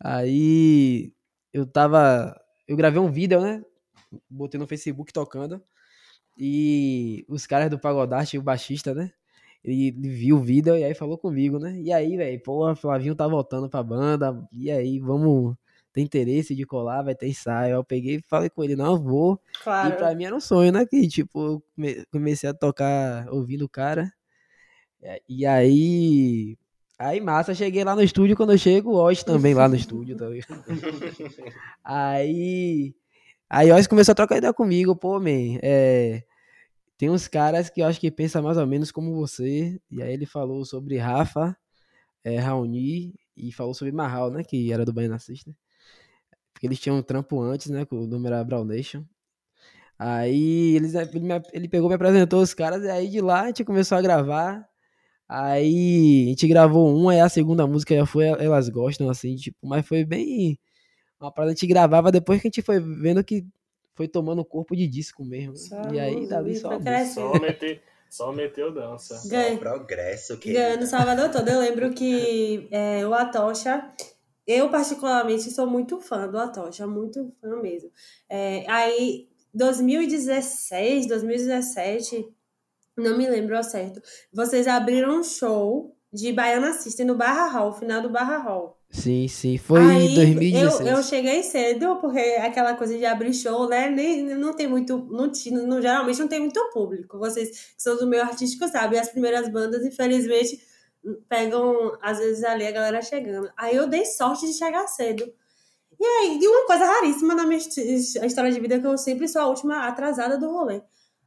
[0.01, 1.13] Aí
[1.53, 2.39] eu tava.
[2.69, 3.63] Eu gravei um vídeo, né?
[4.31, 5.61] Botei no Facebook tocando.
[6.39, 9.11] E os caras do Pagodarte, o baixista, né?
[9.67, 11.77] Ele, ele viu o vídeo e aí falou comigo, né?
[11.83, 14.41] E aí, velho, pô, Flavinho tá voltando pra banda.
[14.53, 15.57] E aí, vamos.
[15.93, 17.75] Tem interesse de colar, vai ter ensaio.
[17.75, 19.41] Eu peguei e falei com ele, não, vou.
[19.61, 19.97] E Claro.
[19.97, 20.87] pra mim era um sonho, né?
[20.87, 24.13] Que, tipo, eu come- comecei a tocar ouvindo o cara.
[25.03, 26.57] É, E aí.
[26.99, 28.37] Aí, massa, cheguei lá no estúdio.
[28.37, 30.27] Quando eu chego, o Oz também lá no estúdio, tá?
[31.85, 32.95] Aí.
[33.49, 34.95] Aí, Oz começou a trocar ideia comigo.
[34.97, 36.23] Pô, man, é.
[36.99, 39.81] Tem uns caras que eu acho que pensam mais ou menos como você.
[39.91, 41.57] E aí, ele falou sobre Rafa,
[42.25, 44.45] é, Raoni e falou sobre Marral, né?
[44.45, 45.19] Que era do Baiana.
[46.53, 47.85] Porque eles tinham um trampo antes, né?
[47.85, 49.05] Que o nome era Brown Nation.
[49.99, 53.47] Aí eles, ele, me- ele pegou, me apresentou os caras, e aí de lá a
[53.49, 54.69] gente começou a gravar.
[55.29, 59.59] Aí a gente gravou um, aí a segunda música já foi Elas Gostam, assim, tipo,
[59.67, 60.59] mas foi bem.
[61.21, 63.47] Uma parada a gente gravava depois que a gente foi vendo que
[63.97, 65.57] foi tomando corpo de disco mesmo.
[65.57, 66.79] Só e aí dali e só.
[67.13, 69.17] Só, meter, só meteu dança.
[69.17, 69.57] Só Ganhei.
[69.57, 71.49] progresso, que Ganhando Salvador todo.
[71.49, 73.91] Eu lembro que é, o Atocha,
[74.47, 77.91] eu particularmente sou muito fã do Atocha, muito fã mesmo.
[78.29, 82.29] É, aí, 2016, 2017,
[82.97, 84.01] não me lembro ao certo,
[84.33, 88.76] vocês abriram um show de Baiana System no Barra Hall, final do Barra Hall.
[88.97, 89.59] Sim, sim.
[89.59, 90.81] Foi Aí, em 2016.
[90.89, 93.89] Eu, eu cheguei cedo, porque aquela coisa de abrir show, né?
[93.91, 94.97] Nem, não tem muito.
[95.11, 95.31] Não,
[95.67, 97.19] não, geralmente não tem muito público.
[97.19, 98.99] Vocês que são do meio artístico sabem.
[98.99, 100.61] As primeiras bandas, infelizmente,
[101.29, 103.51] pegam, às vezes, ali a galera chegando.
[103.57, 105.31] Aí eu dei sorte de chegar cedo.
[105.99, 108.99] E aí, e uma coisa raríssima na minha his- história de vida, é que eu
[108.99, 110.83] sempre sou a última atrasada do rolê.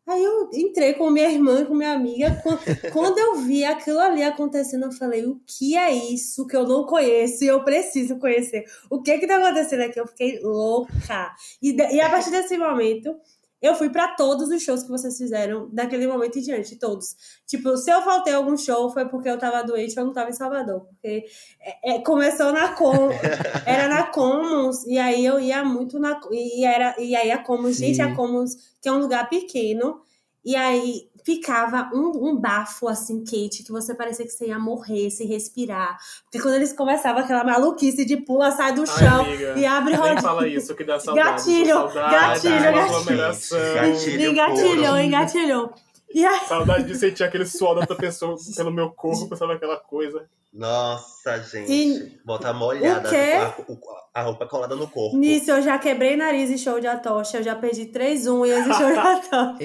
[0.09, 2.41] Aí eu entrei com minha irmã, com minha amiga.
[2.43, 2.57] Quan-
[2.93, 6.85] Quando eu vi aquilo ali acontecendo, eu falei: o que é isso que eu não
[6.85, 8.63] conheço e eu preciso conhecer?
[8.89, 9.99] O que que tá acontecendo aqui?
[9.99, 11.31] Eu fiquei louca.
[11.61, 13.15] E, e a partir desse momento,
[13.61, 17.15] eu fui pra todos os shows que vocês fizeram daquele momento em diante, todos.
[17.45, 20.29] Tipo, se eu faltei algum show, foi porque eu tava doente ou eu não tava
[20.29, 20.85] em Salvador.
[20.85, 21.25] Porque
[21.59, 23.09] é, é, começou na Com,
[23.65, 26.19] era na Commons, e aí eu ia muito na.
[26.31, 27.87] E, era, e aí a Commons, Sim.
[27.87, 30.01] gente, a Commons, que é um lugar pequeno,
[30.43, 35.11] e aí ficava um, um bafo assim quente que você parecia que você ia morrer
[35.11, 35.95] sem respirar.
[36.23, 39.91] Porque quando eles começavam aquela maluquice de pula, sai do Ai, chão amiga, e abre
[39.91, 40.21] nem rodinha.
[40.21, 41.29] fala isso, que dá saudade.
[41.29, 42.79] Gatilho, saudade, gatilho, gatilho.
[42.79, 43.73] aglomeração.
[43.75, 44.31] Gatilho.
[44.31, 45.73] Engatilhou, engatilhou.
[46.11, 49.77] E aí, Saudade de sentir aquele suor da outra pessoa pelo meu corpo, pensava aquela
[49.77, 50.25] coisa.
[50.51, 51.71] Nossa, gente.
[51.71, 53.07] E- Botar molhada.
[53.07, 53.77] O quê?
[54.13, 55.15] A, a roupa colada no corpo.
[55.15, 58.73] nisso eu já quebrei nariz em show de atocha, eu já perdi três unhas em
[58.73, 59.55] show de atocha.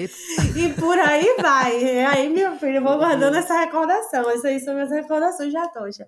[0.55, 1.83] E por aí vai.
[1.83, 4.29] E aí, meu filho, eu vou guardando essa recordação.
[4.31, 6.07] Isso aí são minhas recordações de atocha.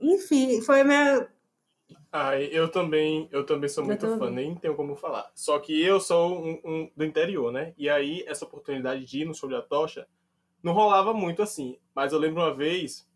[0.00, 1.28] Enfim, foi minha.
[2.12, 5.30] Ai, eu também, eu também sou muito fã, nem tenho como falar.
[5.34, 7.74] Só que eu sou um, um do interior, né?
[7.78, 10.06] E aí, essa oportunidade de ir no show de Atocha
[10.62, 11.78] não rolava muito assim.
[11.94, 13.06] Mas eu lembro uma vez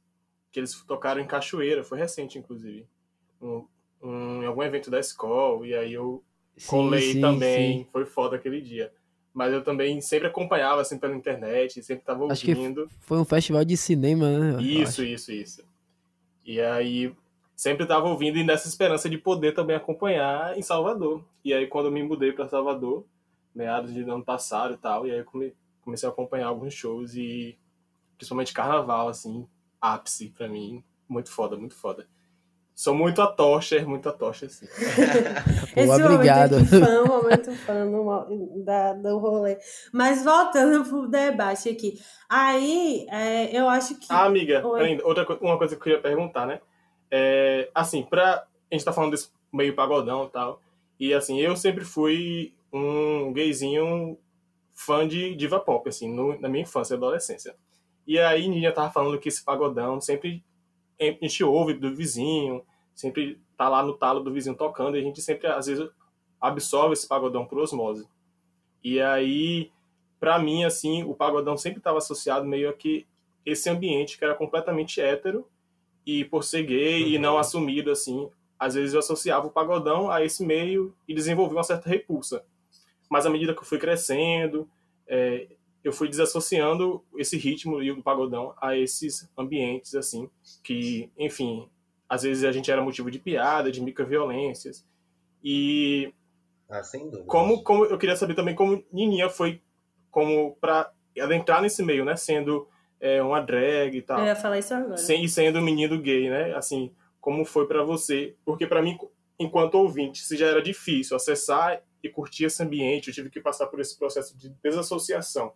[0.53, 2.87] que eles tocaram em Cachoeira, foi recente, inclusive.
[3.41, 3.65] Um,
[4.03, 6.23] um- em algum evento da escola, e aí eu
[6.57, 7.79] Sim, colei sim, também.
[7.85, 7.87] sim.
[7.93, 8.93] Foi foda aquele dia.
[9.33, 12.91] Mas eu também sempre acompanhava, assim, pela internet, sempre tava Acho que ouvindo.
[13.01, 14.63] Foi um festival de cinema, né?
[14.63, 15.65] Isso, isso, isso.
[16.45, 17.15] E aí
[17.55, 21.25] sempre estava ouvindo e nessa esperança de poder também acompanhar em Salvador.
[21.45, 23.05] E aí quando eu me mudei para Salvador,
[23.55, 27.57] meados de ano passado e tal, e aí come- comecei a acompanhar alguns shows e
[28.17, 29.47] principalmente carnaval, assim,
[29.81, 30.83] ápice pra mim.
[31.09, 32.07] Muito foda, muito foda.
[32.75, 34.67] Sou muito a Tosher, muito a Tosher, assim.
[35.75, 36.53] Pô, Esse obrigado.
[36.53, 39.59] momento aqui fã, momento fã do, mo- da, do rolê.
[39.93, 42.01] Mas voltando pro debate aqui.
[42.29, 44.07] Aí, é, eu acho que.
[44.09, 46.61] Ah, amiga, ainda, outra, uma coisa que eu queria perguntar, né?
[47.11, 50.63] É, assim, pra, a gente tá falando desse meio pagodão e tal,
[50.99, 54.17] e assim, eu sempre fui um gayzinho
[54.73, 57.55] fã de diva pop, assim, no- na minha infância e adolescência.
[58.07, 60.43] E aí, Ninha tava falando que esse pagodão sempre
[61.01, 62.63] a gente ouve do vizinho,
[62.95, 65.89] sempre tá lá no talo do vizinho tocando, e a gente sempre, às vezes,
[66.41, 68.07] absorve esse pagodão por osmose.
[68.83, 69.71] E aí,
[70.19, 73.07] pra mim, assim, o pagodão sempre estava associado meio a que
[73.45, 75.47] esse ambiente que era completamente hétero,
[76.05, 80.23] e por ser gay e não assumido, assim, às vezes eu associava o pagodão a
[80.25, 82.45] esse meio e desenvolvi uma certa repulsa.
[83.09, 84.69] Mas à medida que eu fui crescendo,
[85.07, 85.49] é,
[85.83, 90.29] eu fui desassociando esse ritmo e o pagodão a esses ambientes, assim,
[90.63, 91.69] que, enfim,
[92.09, 94.85] às vezes a gente era motivo de piada, de microviolências.
[95.43, 96.13] E
[96.69, 97.25] Ah, sem dúvida.
[97.27, 99.63] como, como eu queria saber também como Nininha foi
[100.11, 102.15] como para adentrar nesse meio, né?
[102.17, 102.69] Sendo
[103.01, 104.21] é, uma drag e tal.
[104.21, 104.99] Eu ia falar isso agora.
[104.99, 106.55] Sem, e sendo um menino gay, né?
[106.55, 108.37] Assim, como foi pra você?
[108.45, 108.99] Porque pra mim,
[109.39, 113.67] enquanto ouvinte, se já era difícil acessar e curtir esse ambiente, eu tive que passar
[113.69, 115.53] por esse processo de desassociação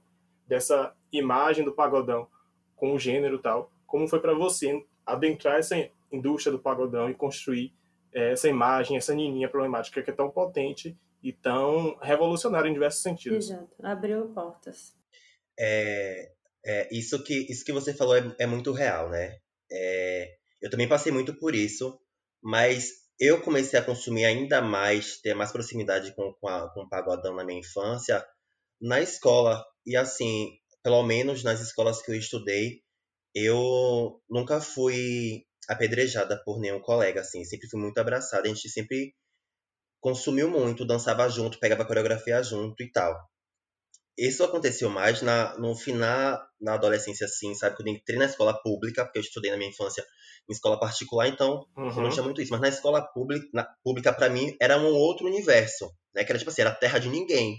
[0.46, 2.28] dessa imagem do pagodão
[2.76, 3.70] com o gênero tal.
[3.86, 5.76] Como foi pra você adentrar essa
[6.12, 7.72] indústria do pagodão e construir
[8.12, 13.02] eh, essa imagem, essa nininha problemática que é tão potente e tão revolucionária em diversos
[13.02, 13.50] sentidos?
[13.50, 13.68] Exato.
[13.82, 14.94] Abriu portas.
[15.58, 16.32] É,
[16.64, 19.38] é, isso, que, isso que você falou é, é muito real, né?
[19.70, 21.98] É, eu também passei muito por isso,
[22.42, 26.88] mas eu comecei a consumir ainda mais, ter mais proximidade com, com, a- com o
[26.88, 28.24] pagodão na minha infância,
[28.80, 29.64] na escola.
[29.86, 32.82] E assim, pelo menos nas escolas que eu estudei,
[33.34, 37.44] eu nunca fui apedrejada por nenhum colega, assim.
[37.44, 39.14] Sempre fui muito abraçada, a gente sempre
[40.00, 43.14] consumiu muito, dançava junto, pegava coreografia junto e tal.
[44.16, 47.74] Isso aconteceu mais na, no final, na adolescência, assim, sabe?
[47.76, 50.04] Quando eu entrei na escola pública, porque eu estudei na minha infância
[50.48, 52.10] em escola particular, então eu não Uhum.
[52.10, 52.52] tinha muito isso.
[52.52, 56.22] Mas na escola pública, na, pública para mim, era um outro universo, né?
[56.22, 57.56] Que era tipo assim, era terra de ninguém.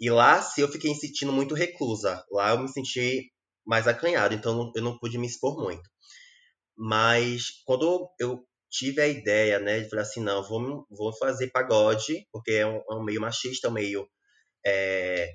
[0.00, 2.24] E lá, sim, eu fiquei sentindo muito reclusa.
[2.30, 3.30] Lá eu me senti
[3.66, 5.88] mais acanhado, então eu não- pude me expor muito.
[6.76, 12.26] Mas quando eu tive a ideia, né, de falar assim, não, vou, vou fazer pagode,
[12.32, 14.08] porque é um, é um meio machista, é um meio
[14.66, 15.32] é,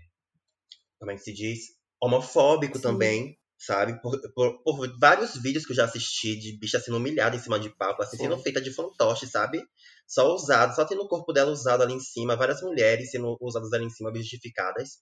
[0.99, 1.59] como é que se diz?
[2.01, 2.81] Homofóbico Sim.
[2.83, 3.99] também, sabe?
[4.01, 7.59] Por, por- por vários vídeos que eu já assisti de bicha sendo humilhada em cima
[7.59, 8.23] de palco, assim, Sim.
[8.23, 9.63] sendo feita de fantoche, sabe?
[10.07, 13.73] Só usado, só tendo o corpo dela usado ali em cima, várias mulheres sendo usadas
[13.73, 14.99] ali em cima, objetificadas.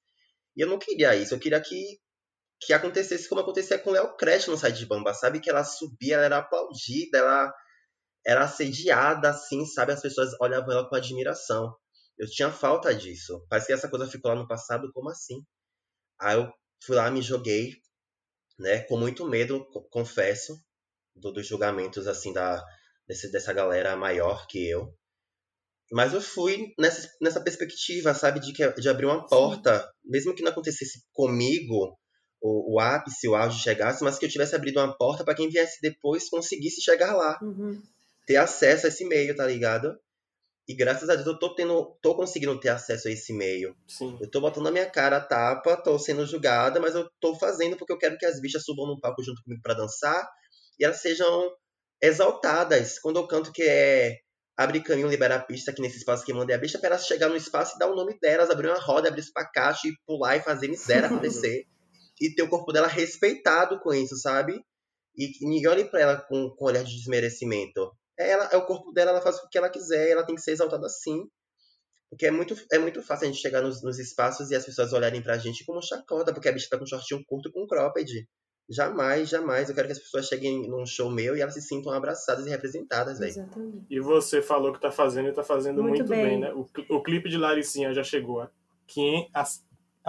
[0.58, 2.00] E eu não queria isso, eu queria que,
[2.62, 5.40] que acontecesse como acontecia com Léo Crash no site de Bamba, sabe?
[5.42, 7.54] Que ela subia, ela era aplaudida, ela
[8.26, 9.94] era assediada, assim, sabe?
[9.94, 11.76] As pessoas olhavam ela com admiração.
[12.18, 13.46] Eu tinha falta disso.
[13.50, 15.44] Parece que essa coisa ficou lá no passado, como assim?
[16.20, 16.52] Aí eu
[16.86, 17.74] fui lá, me joguei,
[18.60, 18.80] né?
[18.82, 20.58] Com muito medo, co- confesso,
[21.16, 22.64] do- dos julgamentos, assim, da,
[23.08, 24.94] desse, dessa galera maior que eu.
[25.92, 28.40] Mas eu fui nessa, nessa perspectiva, sabe?
[28.40, 31.98] De, que, de abrir uma porta, mesmo que não acontecesse comigo,
[32.42, 35.50] o, o ápice, o auge chegasse, mas que eu tivesse abrido uma porta para quem
[35.50, 37.82] viesse depois conseguisse chegar lá Uhum.
[38.26, 39.96] ter acesso a esse meio, tá ligado?
[40.68, 43.76] E graças a Deus eu tô tendo, tô conseguindo ter acesso a esse meio.
[43.88, 44.18] Sim.
[44.22, 47.76] Eu tô botando a minha cara a tapa, tô sendo julgada, mas eu tô fazendo
[47.76, 50.26] porque eu quero que as bichas subam no palco junto comigo pra dançar
[50.80, 51.52] e elas sejam
[52.02, 52.98] exaltadas.
[53.00, 54.20] Quando eu canto que é
[54.56, 57.28] abre caminho, libera a pista aqui nesse espaço que mandei a bicha, pra elas chegar
[57.28, 60.42] no espaço e dar o nome delas, abrir uma roda, abrir espacate e pular e
[60.42, 61.66] fazer miséria acontecer.
[62.22, 64.64] e ter o corpo dela respeitado com isso, sabe?
[65.18, 67.92] E ninguém olhe pra ela com, com olhar de desmerecimento.
[68.18, 70.42] É, ela, é o corpo dela, ela faz o que ela quiser, ela tem que
[70.42, 71.24] ser exaltada assim.
[72.10, 74.94] Porque é muito, é muito fácil a gente chegar nos, nos espaços e as pessoas
[74.94, 78.28] olharem pra gente como chacota, porque a bicha tá com shortinho curto com cropped.
[78.70, 79.68] Jamais, jamais.
[79.68, 82.50] Eu quero que as pessoas cheguem num show meu e elas se sintam abraçadas e
[82.50, 83.32] representadas, velho.
[83.32, 83.86] Exatamente.
[83.90, 86.26] E você falou que tá fazendo e tá fazendo Muito muito, bem.
[86.26, 86.40] bem.
[86.40, 86.54] né?
[86.54, 88.50] O, o clipe de Laricinha já chegou a,
[88.88, 89.44] 500 a,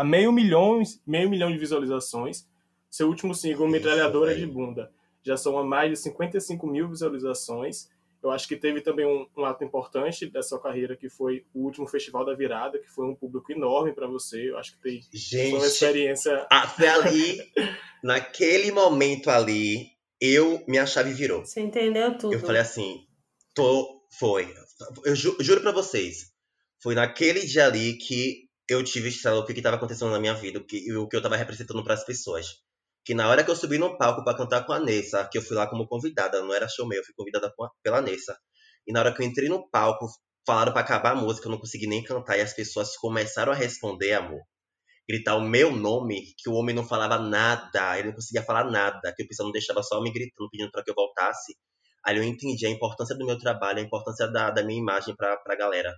[0.02, 2.46] a meio, milhão, meio milhão de visualizações.
[2.90, 4.46] Seu último single, Isso, Metralhadora de.
[4.46, 7.88] Bunda, já são a mais de 55 mil visualizações.
[8.24, 11.60] Eu acho que teve também um, um ato importante da sua carreira, que foi o
[11.64, 14.50] último Festival da Virada, que foi um público enorme para você.
[14.50, 17.38] Eu acho que tem, foi uma Gente, experiência foi ali,
[18.02, 19.88] naquele momento ali,
[20.20, 21.44] eu, minha chave virou.
[21.44, 22.34] Você entendeu tudo.
[22.34, 23.06] Eu falei assim,
[23.54, 24.52] tô, foi.
[25.04, 26.32] Eu ju- juro pra vocês,
[26.82, 30.34] foi naquele dia ali que eu tive estrela o que que tava acontecendo na minha
[30.34, 32.62] vida, o que, o que eu tava representando pras pessoas.
[33.04, 35.42] Que na hora que eu subi no palco pra cantar com a Nessa, que eu
[35.42, 38.36] fui lá como convidada, não era show meu, eu fui convidada pela Nessa.
[38.86, 40.06] E na hora que eu entrei no palco,
[40.46, 43.54] falaram pra acabar a música, eu não consegui nem cantar, e as pessoas começaram a
[43.54, 44.40] responder, amor.
[45.08, 49.12] Gritar o meu nome, que o homem não falava nada, ele não conseguia falar nada,
[49.14, 51.54] que o pessoal não deixava só me gritando, pedindo pra que eu voltasse.
[52.06, 55.36] Aí eu entendi a importância do meu trabalho, a importância da, da minha imagem pra,
[55.38, 55.94] pra galera.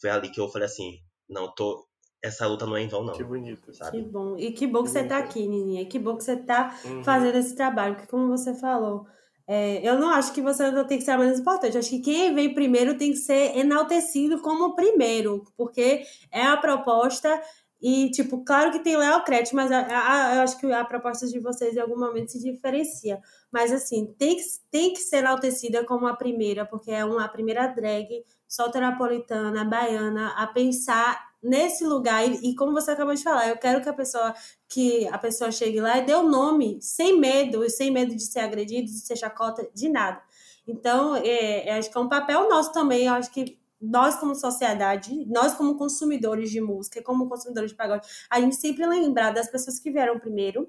[0.00, 1.86] Foi ali que eu falei assim, não, tô.
[2.22, 3.14] Essa luta não é em vão, não.
[3.14, 3.70] Que bonito.
[3.70, 4.02] Que Sabe?
[4.02, 4.36] bom.
[4.36, 5.84] E que bom que você tá aqui, Nininha.
[5.86, 7.02] Que bom que você tá Uhum.
[7.02, 9.06] fazendo esse trabalho, porque como você falou,
[9.48, 11.74] é, eu não acho que você não tem que ser a menos importante.
[11.74, 16.56] Eu acho que quem vem primeiro tem que ser enaltecido como primeiro, porque é a
[16.56, 17.40] proposta.
[17.82, 21.26] E, tipo, claro que tem Léo Crete, mas a, a- eu acho que a proposta
[21.26, 23.18] de vocês em algum momento se diferencia.
[23.50, 27.28] Mas, assim, tem que, tem que ser enaltecida como a primeira, porque é uma a
[27.28, 28.06] primeira drag
[28.46, 32.26] solterapolitana, baiana, a pensar nesse lugar.
[32.26, 34.34] E, e como você acabou de falar, eu quero que a pessoa
[34.68, 38.40] que a pessoa chegue lá e dê o nome sem medo, sem medo de ser
[38.40, 40.22] agredido, de ser chacota, de nada.
[40.66, 44.34] Então, é, eu acho que é um papel nosso também, eu acho que nós como
[44.34, 49.50] sociedade, nós como consumidores de música, como consumidores de pagode, a gente sempre lembrar das
[49.50, 50.68] pessoas que vieram primeiro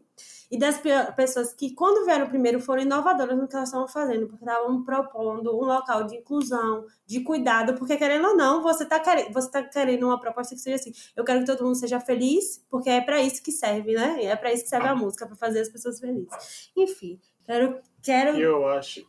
[0.50, 4.28] e das pe- pessoas que, quando vieram primeiro, foram inovadoras no que elas estavam fazendo,
[4.28, 9.00] porque estavam propondo um local de inclusão, de cuidado, porque querendo ou não, você está
[9.00, 12.64] querendo, tá querendo uma proposta que seja assim, eu quero que todo mundo seja feliz,
[12.70, 14.24] porque é para isso que serve, né?
[14.24, 16.72] É para isso que serve a música, para fazer as pessoas felizes.
[16.76, 19.06] Enfim, quero quero eu acho.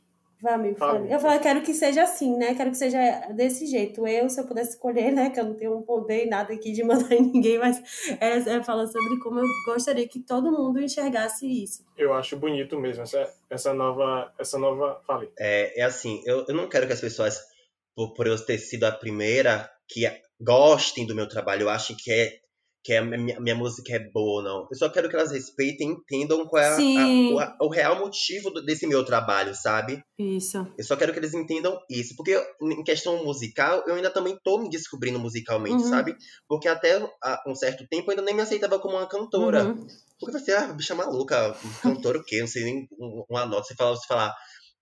[1.09, 2.55] Eu falo, quero que seja assim, né?
[2.55, 2.98] Quero que seja
[3.33, 4.07] desse jeito.
[4.07, 5.31] Eu, se eu pudesse escolher, né?
[5.31, 7.81] Que eu não tenho um poder nada aqui de mandar em ninguém, mas
[8.20, 11.85] é, é falar sobre como eu gostaria que todo mundo enxergasse isso.
[11.96, 14.33] Eu acho bonito mesmo essa, essa nova.
[14.38, 15.00] Essa nova.
[15.07, 15.31] Falei.
[15.38, 17.40] É, é assim, eu, eu não quero que as pessoas,
[17.94, 20.05] por, por eu ter sido a primeira, que
[20.40, 22.41] gostem do meu trabalho, eu acho que é
[22.85, 24.66] que a minha, minha música é boa, não.
[24.71, 27.68] Eu só quero que elas respeitem e entendam qual é a- a- o, a- o
[27.68, 30.03] real motivo desse meu trabalho, sabe?
[30.18, 30.66] Isso.
[30.77, 32.16] Eu só quero que eles entendam isso.
[32.16, 35.88] Porque em questão musical, eu ainda também tô me descobrindo musicalmente, Uhum.
[35.90, 36.16] sabe?
[36.49, 36.99] Porque até
[37.47, 39.64] um certo tempo eu ainda nem me aceitava como uma cantora.
[39.64, 39.87] Uhum.
[40.18, 42.40] Porque você, ah, bicha maluca, cantora o quê?
[42.40, 43.64] Não sei nem um- uma nota.
[43.68, 44.35] Você fala, você falar,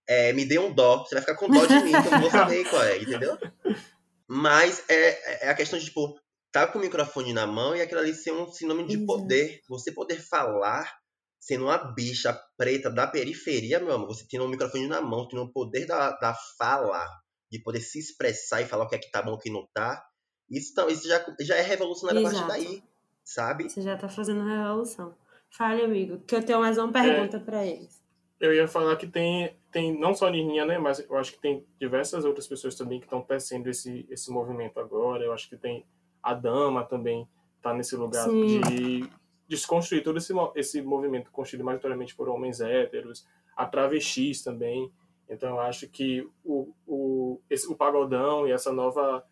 [0.08, 2.20] é, me dê um dó, você vai ficar com dó de mim, que eu não
[2.22, 3.36] vou saber qual é, entendeu?
[4.26, 6.18] Mas é, é a questão de, tipo,
[6.52, 9.06] tá com o microfone na mão e aquilo ali ser um sinônimo de Exato.
[9.06, 9.60] poder.
[9.68, 10.92] Você poder falar
[11.40, 15.42] sendo uma bicha preta da periferia, meu amor, você tendo um microfone na mão, tendo
[15.42, 17.06] o poder da, da fala,
[17.50, 19.66] de poder se expressar e falar o que é que tá bom, o que não
[19.72, 20.04] tá.
[20.50, 22.52] Isso, então, isso já, já é revolucionário a partir Exato.
[22.52, 22.82] daí,
[23.24, 23.68] sabe?
[23.68, 25.14] Você já tá fazendo revolução.
[25.50, 28.00] Fale, amigo, que eu tenho mais uma pergunta pra eles.
[28.38, 30.78] Eu ia falar que tem, tem não só a Nininha, né?
[30.78, 34.78] Mas eu acho que tem diversas outras pessoas também que estão tecendo esse, esse movimento
[34.80, 35.24] agora.
[35.24, 35.84] Eu acho que tem
[36.22, 37.26] a Dama também
[37.62, 38.60] tá nesse lugar Sim.
[38.60, 39.10] de
[39.48, 44.90] desconstruir todo esse, esse movimento construído majoritariamente por homens héteros, a travestis também.
[45.28, 49.24] Então eu acho que o, o, esse, o pagodão e essa nova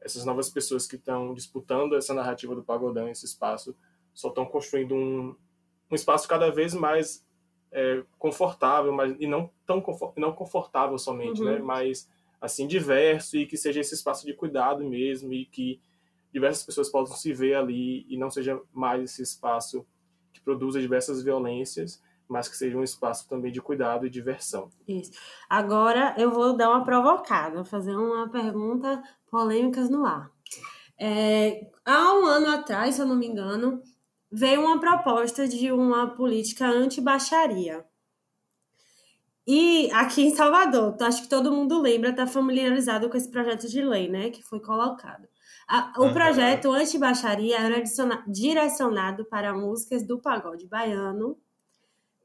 [0.00, 3.76] essas novas pessoas que estão disputando essa narrativa do pagodão, esse espaço,
[4.14, 5.34] só estão construindo um,
[5.90, 7.26] um espaço cada vez mais
[7.72, 11.46] é, confortável, mas e não tão confort, não confortável somente, Uhum.
[11.52, 11.58] né?
[11.58, 12.08] Mas
[12.40, 15.80] assim diverso e que seja esse espaço de cuidado mesmo e que
[16.32, 19.86] diversas pessoas possam se ver ali e não seja mais esse espaço
[20.32, 24.70] que produza diversas violências, mas que seja um espaço também de cuidado e diversão.
[24.86, 25.12] Isso.
[25.48, 30.30] Agora eu vou dar uma provocada, fazer uma pergunta polêmicas no ar.
[31.00, 33.82] É, há um ano atrás, se eu não me engano,
[34.30, 37.84] veio uma proposta de uma política anti-baixaria.
[39.46, 43.80] E aqui em Salvador, acho que todo mundo lembra, está familiarizado com esse projeto de
[43.80, 45.26] lei, né, que foi colocado.
[45.68, 46.14] A- o Aham.
[46.14, 51.36] projeto anti-baixaria era direciona- direcionado para músicas do pagode baiano,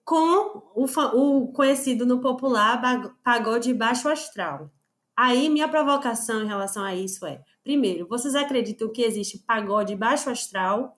[0.05, 2.81] com o, o conhecido no popular
[3.23, 4.69] pagode baixo astral.
[5.15, 10.29] Aí, minha provocação em relação a isso é: primeiro, vocês acreditam que existe pagode baixo
[10.29, 10.95] astral?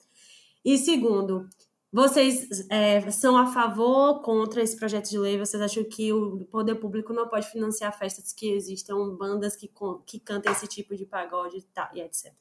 [0.64, 1.48] E segundo,
[1.96, 5.38] vocês é, são a favor contra esse projeto de lei?
[5.38, 9.72] Vocês acham que o poder público não pode financiar festas que existam bandas que,
[10.04, 12.34] que cantem esse tipo de pagode tal, e etc?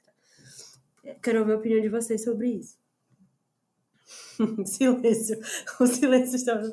[1.24, 2.78] Quero ouvir a opinião de vocês sobre isso.
[4.68, 5.39] silêncio.
[5.80, 6.60] O silêncio está.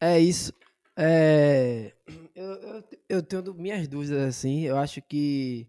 [0.00, 0.52] É isso.
[0.96, 1.92] É,
[2.34, 4.62] eu, eu, eu tenho minhas dúvidas, assim.
[4.62, 5.68] Eu acho que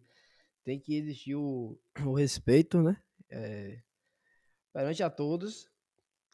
[0.63, 2.97] tem que existir o, o respeito, né?
[3.29, 3.79] É,
[4.71, 5.69] perante a todos.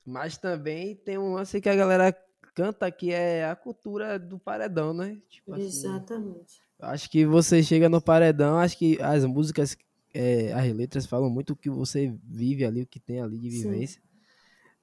[0.06, 2.12] Mas também tem um lance que a galera
[2.56, 5.22] canta que é a cultura do paredão, né?
[5.30, 6.62] Tipo assim, Exatamente.
[6.80, 9.78] acho que você chega no paredão, acho que as músicas,
[10.14, 13.52] é, as letras falam muito o que você vive ali, o que tem ali de
[13.52, 13.64] Sim.
[13.64, 14.02] vivência.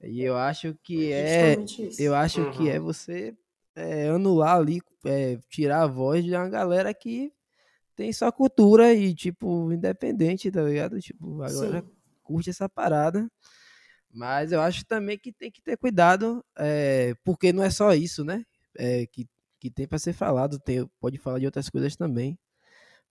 [0.03, 2.01] E eu acho que é, isso.
[2.01, 2.53] eu acho Uhum.
[2.53, 3.37] que é você
[3.75, 7.33] é, anular ali, é, tirar a voz de uma galera que
[7.97, 11.01] tem sua cultura e, tipo, independente, tá ligado?
[11.01, 11.91] Tipo, a galera Sim.
[12.23, 13.27] curte essa parada.
[14.13, 18.25] Mas eu acho também que tem que ter cuidado, é, porque não é só isso,
[18.25, 18.45] né?
[18.79, 19.27] É, que,
[19.59, 22.39] que tem para ser falado, tem, pode falar de outras coisas também.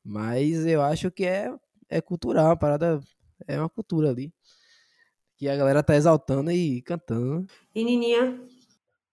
[0.04, 1.52] Mas eu acho que é,
[1.90, 3.02] é cultural, a parada
[3.48, 4.32] é uma cultura ali.
[5.36, 7.46] Que a galera tá exaltando e cantando.
[7.74, 8.40] E Nininha,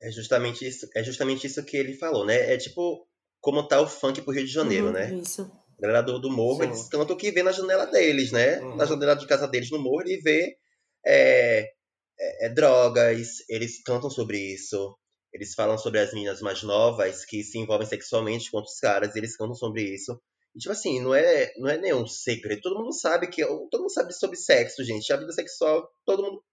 [0.00, 2.54] É justamente isso, é justamente isso que ele falou, né?
[2.54, 3.06] É tipo
[3.40, 5.12] como tá o funk pro Rio de Janeiro, uhum, né?
[5.14, 5.50] Isso.
[5.83, 6.68] Galera do, do morro, Sim.
[6.68, 8.61] eles cantam o que vê na janela deles, né?
[8.61, 8.76] Uhum.
[8.76, 10.57] Na janela de casa deles no morro, ele vê
[11.05, 11.72] é,
[12.20, 14.97] é, é, drogas, eles cantam sobre isso.
[15.35, 19.37] Eles falam sobre as meninas mais novas que se envolvem sexualmente com outros caras, eles
[19.37, 20.22] cantam sobre isso.
[20.55, 22.61] E, tipo assim, não é, não é nenhum segredo.
[22.61, 23.45] Todo mundo sabe que.
[23.45, 25.12] Todo mundo sabe sobre sexo, gente.
[25.12, 26.45] A vida sexual todo mundo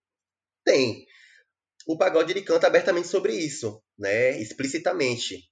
[0.66, 1.06] tem.
[1.86, 4.42] O pagode ele canta abertamente sobre isso, né?
[4.42, 5.44] Explicitamente.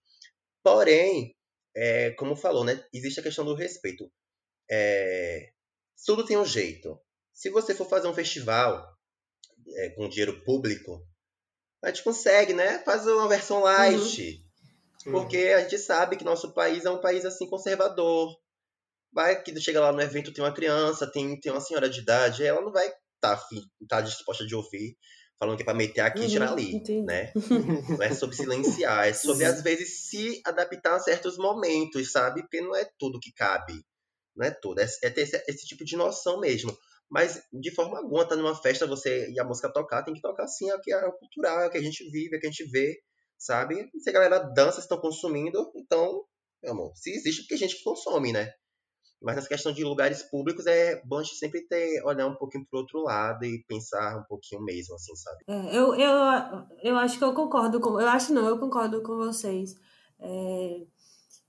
[0.64, 1.36] Porém,
[1.78, 2.84] é, como falou, né?
[2.92, 4.12] Existe a questão do respeito.
[4.70, 5.52] É,
[6.04, 7.00] tudo tem um jeito.
[7.32, 8.84] Se você for fazer um festival
[9.76, 11.08] é, com dinheiro público,
[11.84, 12.80] a gente consegue, né?
[12.80, 14.44] Fazer uma versão light.
[15.04, 18.36] Porque a gente sabe que nosso país é um país assim conservador.
[19.14, 22.44] Vai que chega lá no evento, tem uma criança, tem, tem uma senhora de idade,
[22.44, 23.48] ela não vai estar tá,
[23.88, 24.98] tá disposta de ouvir,
[25.40, 27.06] falando que é pra meter aqui e tirar ali, entendi.
[27.06, 27.32] né?
[27.90, 32.42] Não é sobre silenciar, é sobre às vezes se adaptar a certos momentos, sabe?
[32.42, 33.74] Porque não é tudo que cabe.
[34.36, 34.80] Não é tudo.
[34.80, 36.76] É, é ter esse, esse tipo de noção mesmo.
[37.10, 40.44] Mas de forma alguma, tá numa festa, você e a música tocar, tem que tocar
[40.44, 42.48] assim, é o que é cultural, é o que a gente vive, é o que
[42.48, 42.98] a gente vê,
[43.38, 43.90] sabe?
[44.00, 46.26] Se a galera dança, estão consumindo, então,
[46.62, 48.52] meu amor, se existe, porque a gente que consome, né?
[49.22, 52.65] Mas nessa questão de lugares públicos, é bom a gente sempre ter, olhar um pouquinho
[52.70, 55.43] pro outro lado e pensar um pouquinho mesmo, assim, sabe?
[55.47, 57.99] É, eu, eu, eu acho que eu concordo com.
[57.99, 59.76] Eu acho não, eu concordo com vocês.
[60.20, 60.82] É,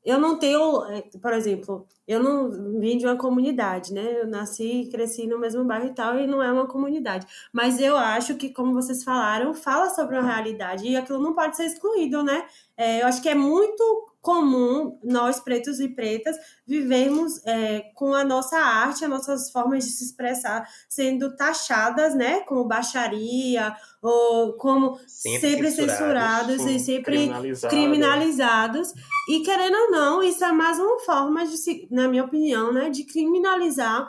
[0.04, 4.22] eu não tenho, é, por exemplo, eu não vim de uma comunidade, né?
[4.22, 7.26] Eu nasci e cresci no mesmo bairro e tal, e não é uma comunidade.
[7.52, 11.56] Mas eu acho que, como vocês falaram, fala sobre uma realidade e aquilo não pode
[11.56, 12.46] ser excluído, né?
[12.76, 18.24] É, eu acho que é muito comum nós, pretos e pretas, vivermos é, com a
[18.24, 22.40] nossa arte, as nossas formas de se expressar sendo taxadas, né?
[22.40, 27.74] Como baixaria, ou como Sempre sempre, censurados, censurados e sempre criminalizado.
[27.74, 28.92] criminalizados.
[29.30, 32.90] E querendo ou não, isso é mais uma forma de se, na minha opinião, né,
[32.90, 34.08] de criminalizar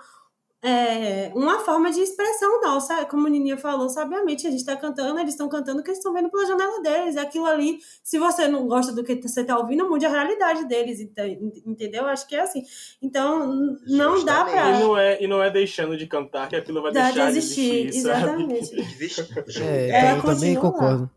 [0.62, 5.18] é, uma forma de expressão nossa, como a Nininha falou sabiamente, a gente está cantando,
[5.20, 7.16] eles estão cantando o que eles estão vendo pela janela deles.
[7.16, 10.99] Aquilo ali, se você não gosta do que você está ouvindo, mude a realidade deles,
[10.99, 12.05] ente- entendeu?
[12.07, 12.62] Acho que é assim.
[13.01, 14.49] Então, não dá Justamente.
[14.49, 17.32] E para não, é, e não é deixando de cantar que aquilo vai de deixar
[17.32, 17.88] de existir.
[17.88, 17.97] existir?
[17.99, 18.76] Exatamente.
[19.62, 21.12] É, Ela eu também continua concordo.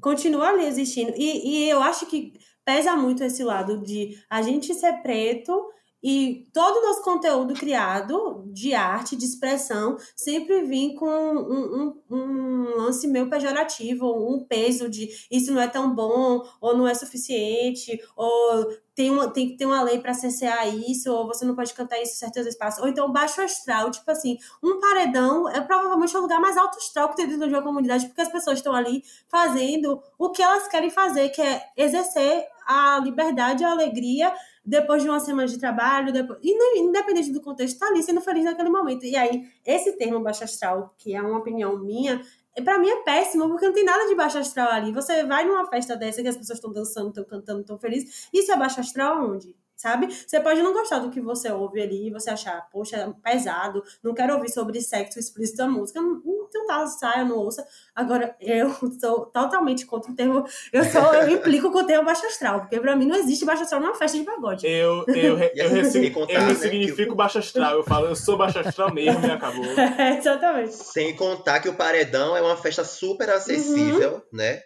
[0.00, 1.12] continua ali existindo.
[1.16, 2.34] E, e eu acho que
[2.64, 5.70] pesa muito esse lado de a gente ser preto
[6.08, 12.16] e todo o nosso conteúdo criado de arte, de expressão, sempre vir com um, um,
[12.16, 16.94] um lance meio pejorativo, um peso de isso não é tão bom, ou não é
[16.94, 21.74] suficiente, ou tem, tem que ter uma lei para cercear isso, ou você não pode
[21.74, 26.16] cantar isso em certos espaços, ou então baixo astral, tipo assim, um paredão é provavelmente
[26.16, 28.72] o lugar mais alto astral que tem dentro de uma comunidade, porque as pessoas estão
[28.72, 34.32] ali fazendo o que elas querem fazer, que é exercer a liberdade, a alegria
[34.66, 38.68] depois de uma semana de trabalho, depois, independente do contexto, tá ali sendo feliz naquele
[38.68, 39.04] momento.
[39.06, 42.20] E aí, esse termo baixo astral, que é uma opinião minha,
[42.54, 44.92] é- pra mim é péssimo, porque não tem nada de baixo astral ali.
[44.92, 48.28] Você vai numa festa dessa que as pessoas estão dançando, estão cantando, estão felizes.
[48.32, 49.54] Isso é baixo astral onde?
[49.76, 50.08] Sabe?
[50.10, 53.82] Você pode não gostar do que você ouve ali e você achar, poxa, é pesado,
[54.02, 56.00] não quero ouvir sobre sexo explícito da música.
[56.00, 57.62] Não, então tá, saia, não ouça.
[57.94, 60.46] Agora, eu sou totalmente contra o termo.
[60.72, 63.64] Eu só eu implico com o termo baixo astral, porque pra mim não existe baixo
[63.64, 64.66] astral numa festa de pagode.
[64.66, 67.74] Eu, eu, E eu, assim, ressi- sem contar, eu né, ressignifico baixo astral.
[67.74, 69.64] Eu falo, eu sou baixo astral mesmo e acabou.
[70.18, 70.72] Exatamente.
[70.72, 74.22] Sem contar que o Paredão é uma festa super acessível, Uhum.
[74.32, 74.60] né?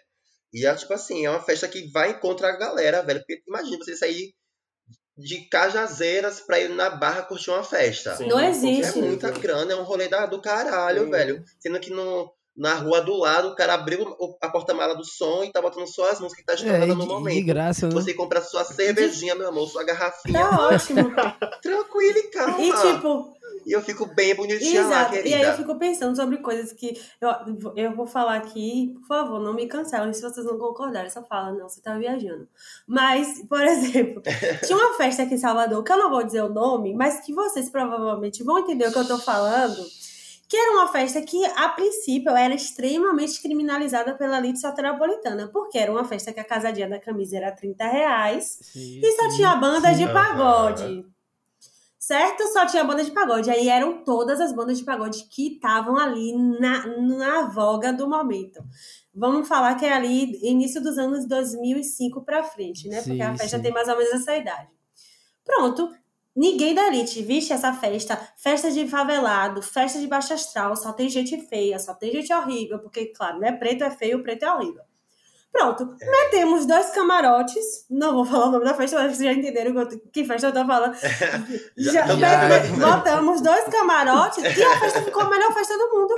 [0.53, 3.19] E é tipo assim, é uma festa que vai encontrar a galera, velho.
[3.19, 4.33] Porque imagina você sair
[5.21, 8.15] de Cajazeiras pra ir na Barra curtir uma festa.
[8.15, 8.99] Sim, Não com existe.
[8.99, 11.11] É muita grana, é um rolê da- do caralho, Sim.
[11.11, 11.43] velho.
[11.59, 15.51] Sendo que no, na rua do lado, o cara abriu a porta-mala do som e
[15.51, 17.45] tá botando só as músicas que tá É, estourando e no de, de momento.
[17.45, 17.93] graça, né?
[17.93, 20.39] Você compra sua cervejinha, meu amor, sua garrafinha.
[20.39, 21.11] Tá ótimo.
[21.61, 22.59] Tranquilo e calma.
[22.61, 23.33] E tipo,
[23.65, 25.11] E eu fico bem bonitinha lá, Exato.
[25.11, 25.29] querida.
[25.29, 27.29] E aí eu fico pensando sobre coisas que eu,
[27.75, 31.09] eu vou falar aqui, por favor, não me cancelem se vocês não concordarem.
[31.09, 32.47] Só fala, não, você tá viajando.
[32.87, 34.21] Mas, por exemplo,
[34.65, 37.33] tinha uma festa aqui em Salvador, que eu não vou dizer o nome, mas que
[37.33, 39.81] vocês provavelmente vão entender o que eu tô falando.
[40.47, 45.47] Que era uma festa que, a princípio, era extremamente criminalizada pela elite soteropolitana.
[45.47, 48.59] Porque era uma festa que a casadinha da camisa era 30 reais.
[48.61, 49.37] Sim, E só sim.
[49.37, 50.13] tinha banda de Aham.
[50.13, 51.05] pagode.
[52.11, 52.45] Certo?
[52.51, 53.49] Só tinha banda de pagode.
[53.49, 58.61] Aí eram todas as bandas de pagode que estavam ali na, na voga do momento.
[59.15, 63.01] Vamos falar que é ali início dos anos 2005 pra frente, né?
[63.01, 63.63] Porque a Sim, festa sim.
[63.63, 64.67] tem mais ou menos essa idade.
[65.45, 65.89] Pronto.
[66.35, 71.07] Ninguém da elite viste essa festa, festa de favelado, festa de baixa astral, só tem
[71.07, 73.53] gente feia, só tem gente horrível, porque, claro, né?
[73.53, 74.83] Preto é feio, preto é horrível.
[75.51, 79.85] Pronto, metemos dois camarotes, não vou falar o nome da festa, mas vocês já entenderam
[79.85, 80.95] que, festa eu tô falando.
[81.77, 86.15] Já- Já, já- botamos dois camarotes e a festa ficou a melhor festa do mundo.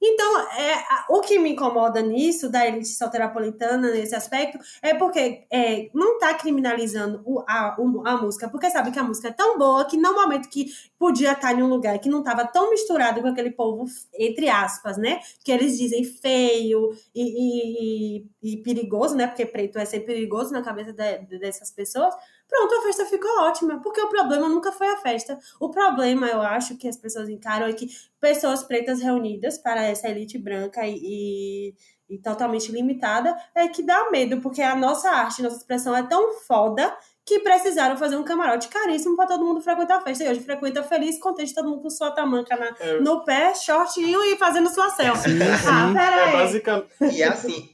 [0.00, 5.88] Então, é, o que me incomoda nisso, da elite soteropolitana, nesse aspecto, é porque é,
[5.94, 9.58] não tá criminalizando o- a, o- a música, porque sabe que a música é tão
[9.58, 10.66] boa que no momento que
[10.98, 14.96] podia estar em um lugar que não tava tão misturado com aquele povo, entre aspas,
[14.98, 15.20] né?
[15.44, 19.26] Que eles dizem feio e, e- e- e perigoso, né?
[19.26, 22.14] Porque preto é ser perigoso na cabeça de- dessas pessoas.
[22.48, 25.38] Pronto, a festa ficou ótima, porque o problema nunca foi a festa.
[25.60, 27.88] O problema, eu acho, que as pessoas encaram é que
[28.20, 31.74] pessoas pretas reunidas para essa elite branca e, e-
[32.08, 36.34] e totalmente limitada é que dá medo, porque a nossa arte, nossa expressão é tão
[36.34, 40.22] foda que precisaram fazer um camarote caríssimo para todo mundo frequentar a festa.
[40.22, 44.22] E hoje frequenta feliz, contente, todo mundo com sua tamanca na- É, no pé, shortinho
[44.22, 45.30] e fazendo sua selfie.
[45.30, 45.94] Sim, Ah, sim.
[45.94, 46.28] peraí.
[46.28, 46.94] é basicamente.
[47.18, 47.68] E assim,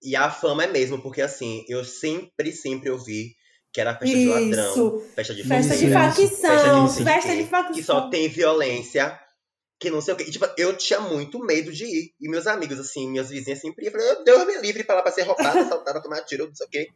[0.00, 3.34] e a fama é mesmo, porque assim, eu sempre, sempre ouvi
[3.76, 5.00] que era festa de ladrão, Isso.
[5.14, 7.82] festa de Festa de Isso, facção, Festa de festa de que facção.
[7.84, 9.20] só tem violência,
[9.78, 10.24] que não sei o quê.
[10.26, 12.14] E, tipo, eu tinha muito medo de ir.
[12.18, 13.92] E meus amigos, assim, minhas vizinhas sempre iam.
[13.92, 16.66] Eu falei, Deus me livre pra lá pra ser roubada, assaltada, tomar tiro, não sei
[16.66, 16.88] o quê.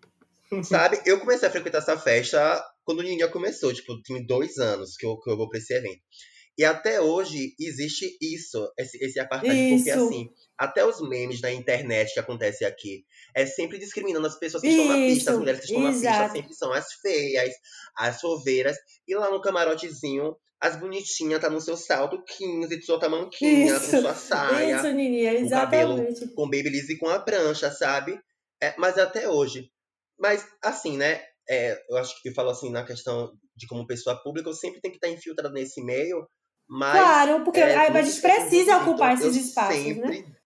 [0.62, 0.98] Sabe?
[1.04, 3.74] Eu comecei a frequentar essa festa quando o Nininha começou.
[3.74, 6.00] Tipo, tem dois anos que eu, que eu vou pra esse evento.
[6.56, 10.06] E até hoje existe isso, esse, esse apartheid, porque Isso.
[10.06, 13.04] assim, até os memes na internet que acontecem aqui
[13.34, 15.90] é sempre discriminando as pessoas que estão na pista, as Isso, mulheres que estão na
[15.92, 16.32] pista exato.
[16.32, 17.54] sempre são as feias,
[17.96, 18.76] as foveiras,
[19.06, 23.90] e lá no camarotezinho, as bonitinhas tá no seu salto 15, de sua tamanquinha, Isso,
[23.92, 26.28] com sua saia, Isso, Nininha, exatamente.
[26.34, 28.20] com babyliss e com a prancha, sabe?
[28.62, 29.70] É, mas até hoje.
[30.18, 31.22] Mas, assim, né?
[31.50, 34.80] é, eu acho que eu falo assim na questão de como pessoa pública, eu sempre
[34.80, 36.24] tenho que estar infiltrada nesse meio.
[36.68, 40.36] Mas, Claro, porque é, a gente precisa ocupar esses espaços, sempre, né?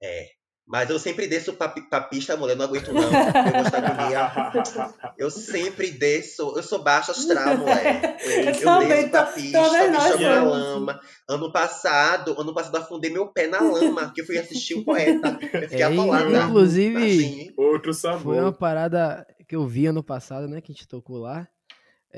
[0.00, 0.28] É.
[0.68, 3.02] Mas eu sempre desço pra, pra pista, mulher, eu não aguento não.
[3.04, 4.32] Eu gosto agonia.
[5.16, 8.16] Eu sempre desço, eu sou baixo astral, mulher.
[8.20, 11.00] Eu Eu também, desço pra pista, me chamo na lama.
[11.28, 15.38] Ano passado, ano passado afundei meu pé na lama, que eu fui assistir o poeta.
[15.52, 16.36] Eu fiquei É, atolada.
[16.44, 18.52] inclusive, Assim, Outro Foi uma sabor.
[18.54, 20.60] parada que eu vi ano passado, né?
[20.60, 21.46] Que a gente tocou lá.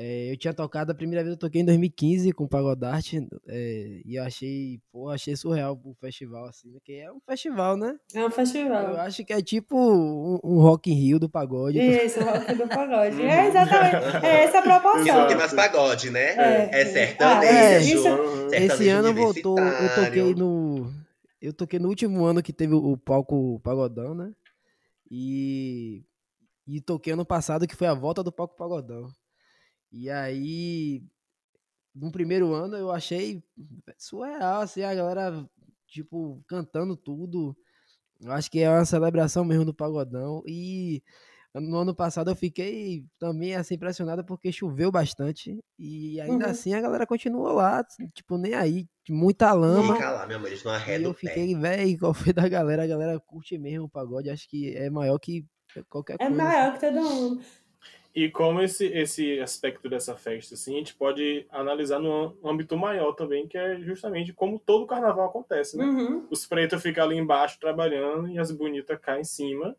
[0.01, 3.27] É, eu tinha tocado, a primeira vez eu toquei em 2015 com o Pagodarte.
[3.49, 7.99] é, e eu achei, pô, achei surreal o festival, assim, porque é um festival, né?
[8.15, 8.91] É um festival.
[8.93, 11.81] Eu acho que é tipo um, um Rock in Rio do pagode.
[11.81, 13.17] Isso, o rock do pagode.
[13.27, 14.25] É exatamente.
[14.25, 15.05] É essa a proporção.
[15.05, 16.27] que não tem mais pagode, né?
[16.37, 16.81] É.
[16.81, 17.49] É, sertanejo.
[17.49, 18.03] Ah, é, isso-
[18.51, 20.93] sertanejo Esse ano voltou, eu toquei no.
[21.43, 24.31] Eu toquei no último ano que teve o palco Pagodão, né?
[25.11, 26.05] E.
[26.69, 29.09] E toquei ano passado que foi a volta do palco Pagodão.
[29.93, 31.03] E aí.
[31.95, 33.43] No primeiro ano eu achei
[33.99, 35.49] surreal, assim, a galera,
[35.87, 37.57] tipo, cantando tudo.
[38.21, 40.43] Eu acho que é uma celebração mesmo do Pagodão.
[40.47, 41.03] E
[41.55, 45.59] no ano passado eu fiquei também assim impressionado porque choveu bastante.
[45.79, 46.51] E ainda Uhum.
[46.51, 47.85] assim a galera continuou lá,
[48.15, 49.95] tipo, nem aí, muita lama.
[49.95, 52.85] Fica lá, meu amor, eles não E arredam eu fiquei, velho, qual foi da galera?
[52.85, 55.47] A galera curte mesmo o pagode, acho que é maior que
[55.89, 56.37] qualquer É coisa.
[56.37, 57.43] maior que todo mundo.
[58.19, 63.13] E como esse, esse aspecto dessa festa, assim, a gente pode analisar no âmbito maior
[63.13, 65.85] também, que é justamente como todo carnaval acontece, né?
[65.85, 66.27] Uhum.
[66.29, 69.77] Os pretos ficam ali embaixo trabalhando e as bonitas caem em cima.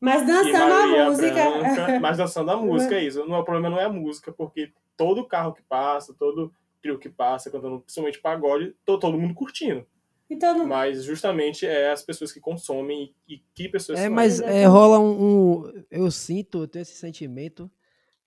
[0.00, 1.34] Mas dançando a música.
[1.34, 3.26] Branca, mas dançando a música, é isso.
[3.26, 6.50] Não, o problema não é a música, porque todo carro que passa, todo
[6.80, 9.86] trio que passa, cantando principalmente pagode, tô todo mundo curtindo.
[10.28, 10.68] E todo mundo.
[10.68, 14.54] Mas justamente é as pessoas que consomem e, que pessoas É, são mas elas.
[14.56, 17.70] é, rola um, um- Eu sinto, eu tenho esse sentimento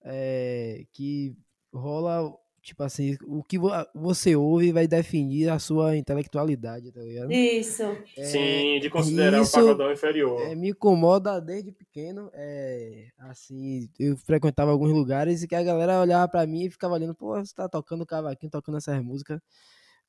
[0.04, 1.36] é, que
[1.74, 7.32] rola tipo assim, o que vo- você ouve vai definir a sua intelectualidade, tá ligado?
[7.32, 7.84] Isso.
[8.18, 10.39] É, Sim, de considerar o pagodão inferior.
[10.41, 12.30] é, me incomoda desde pequeno.
[12.34, 16.93] É, assim, eu frequentava alguns lugares e que a galera olhava pra mim e ficava
[16.95, 19.39] olhando, pô, você tá tocando cavaquinho, tocando essas músicas.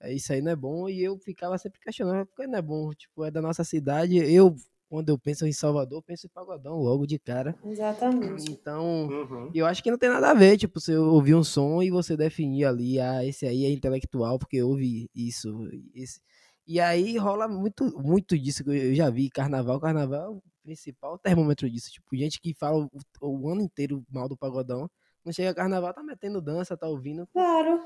[0.01, 0.89] É, isso aí não é bom.
[0.89, 2.91] E eu ficava sempre questionando, por que não é bom?
[2.93, 4.17] Tipo, é da nossa cidade.
[4.17, 4.57] Eu,
[4.89, 7.55] quando eu penso em Salvador, eu penso em pagodão logo de cara.
[7.65, 8.51] Exatamente.
[8.51, 9.51] Então, Uhum.
[9.55, 12.17] eu acho que não tem nada a ver, tipo, você ouvir um som e você
[12.17, 15.69] definir ali, ah, esse aí é intelectual porque ouve isso.
[15.95, 16.21] Esse...
[16.67, 21.19] E aí rola muito, muito disso que eu já vi, carnaval, carnaval é o principal
[21.19, 21.91] termômetro disso.
[21.91, 22.89] Tipo, gente que fala
[23.21, 24.89] o, o ano inteiro mal do pagodão,
[25.25, 27.27] não chega carnaval, tá metendo dança, tá ouvindo.
[27.33, 27.81] Claro.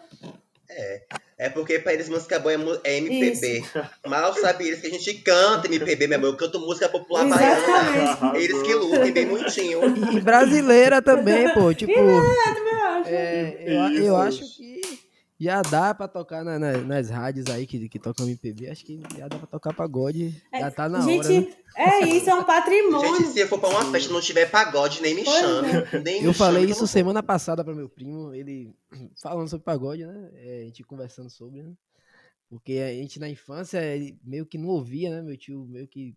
[1.37, 3.65] É porque pra eles música boa é, mu- é MPB.
[4.07, 6.29] Mal sabe eles que a gente canta MPB, meu amor.
[6.31, 7.59] Eu canto música popular baiana.
[7.59, 8.37] Exatamente.
[8.45, 9.81] Eles que lutem bem muitinho.
[10.17, 13.09] E brasileira também, pô, tipo, acho.
[13.09, 14.17] é, eu, Isso, eu isso.
[14.17, 14.81] acho que
[15.39, 19.01] já dá pra tocar na- na- nas rádios aí que, que tocam MPB, acho que
[19.17, 21.23] já dá pra tocar pagode, já tá na hora, né?
[21.23, 23.17] Gente, é isso, é um patrimônio.
[23.17, 25.69] Gente, se eu for pra uma festa e não tiver pagode, nem me Pois chame.
[26.05, 26.93] Nem me Eu chame falei que isso não vou.
[26.93, 28.73] semana passada para meu primo, ele
[29.23, 30.31] falando sobre pagode, né?
[30.35, 31.73] É, a gente conversando sobre, né?
[32.49, 33.81] Porque a gente na infância
[34.23, 35.23] meio que não ouvia, né?
[35.23, 36.15] Meu tio meio que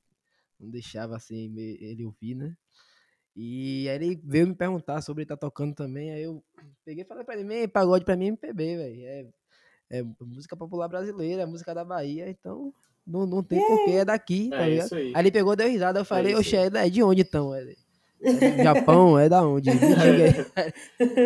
[0.60, 2.54] não deixava assim me- ele ouvir, né?
[3.40, 6.44] E aí ele veio me perguntar sobre ele tá tocando também, aí eu
[6.84, 9.02] peguei e falei pra ele, "Man, pagode pra mim é MPB, velho.
[9.06, 9.26] É,
[10.00, 12.74] é música popular brasileira, é música da Bahia, então
[13.06, 14.86] não, não tem porquê, é daqui, tá É ligado?
[14.88, 15.12] isso aí.
[15.14, 17.56] Aí ele pegou, deu risada, eu falei, isso oxe, é de onde então?
[17.56, 17.78] Ele,
[18.24, 19.70] "É do Japão, é da onde?
[19.70, 20.24] Me diga
[20.58, 20.72] aí.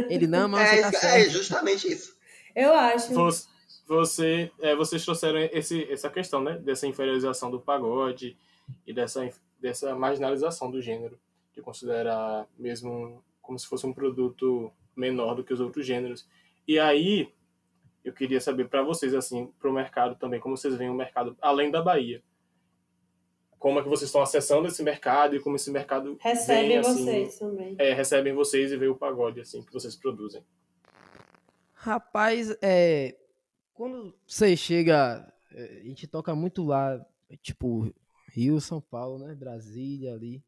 [0.09, 2.14] Ele, não, mas É, tá é justamente isso.
[2.53, 3.14] Eu acho.
[3.14, 3.47] Você,
[3.88, 6.57] você- é, vocês trouxeram esse, essa questão, né?
[6.59, 8.38] Dessa inferiorização do pagode
[8.86, 11.18] e dessa, dessa marginalização do gênero,
[11.54, 16.28] de considerar mesmo como se fosse um produto menor do que os outros gêneros.
[16.68, 17.32] E aí,
[18.04, 21.36] eu queria saber para vocês, assim, para o mercado também, como vocês veem o mercado
[21.41, 22.24] além da Bahia.
[23.60, 27.04] Como é que vocês estão acessando esse mercado e como esse mercado Recebe vem, assim,
[27.04, 27.76] vocês também.
[27.78, 30.43] é, recebem vocês e vê o pagode, assim, que vocês produzem.
[31.74, 33.16] Rapaz, é,
[33.74, 37.04] quando você chega, é, a gente toca muito lá,
[37.41, 37.93] tipo,
[38.30, 39.36] Rio, São Paulo, né?
[39.36, 40.43] Brasília ali.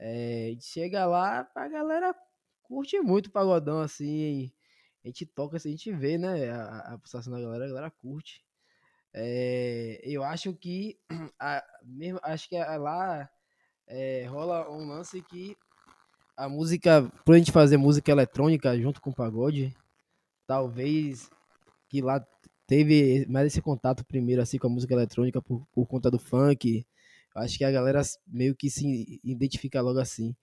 [0.00, 2.14] É, chega lá, a galera
[2.64, 4.52] curte muito o pagodão, assim.
[5.04, 6.50] A gente toca, assim, a gente vê, né?
[6.50, 8.44] A, a pulsação da galera, a galera curte.
[9.14, 10.98] É, eu acho que
[11.40, 13.30] a, mesmo, acho que a- lá
[13.88, 15.56] é, rola um lance que
[16.36, 19.76] a música, por a gente fazer música eletrônica junto com o pagode,
[20.46, 21.30] talvez
[21.88, 22.24] que lá
[22.66, 26.86] teve mais esse contato primeiro assim com a música eletrônica por, por conta do funk.
[27.34, 30.34] Acho que a galera meio que se identifica logo assim.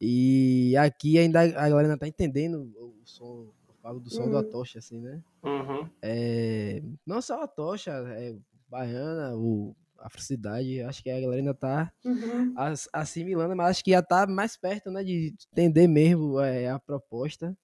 [0.00, 4.30] E aqui ainda a galera ainda tá entendendo o som, eu falo do som Uhum.
[4.32, 5.22] da tocha assim, né?
[5.42, 5.88] Uhum.
[6.02, 8.36] É, não só a tocha, é
[8.68, 12.52] baiana, o afrocidade, acho que a galera ainda tá Uhum.
[12.56, 16.78] as- assimilando, mas acho que já tá mais perto, né, de entender mesmo é, a
[16.78, 17.56] proposta.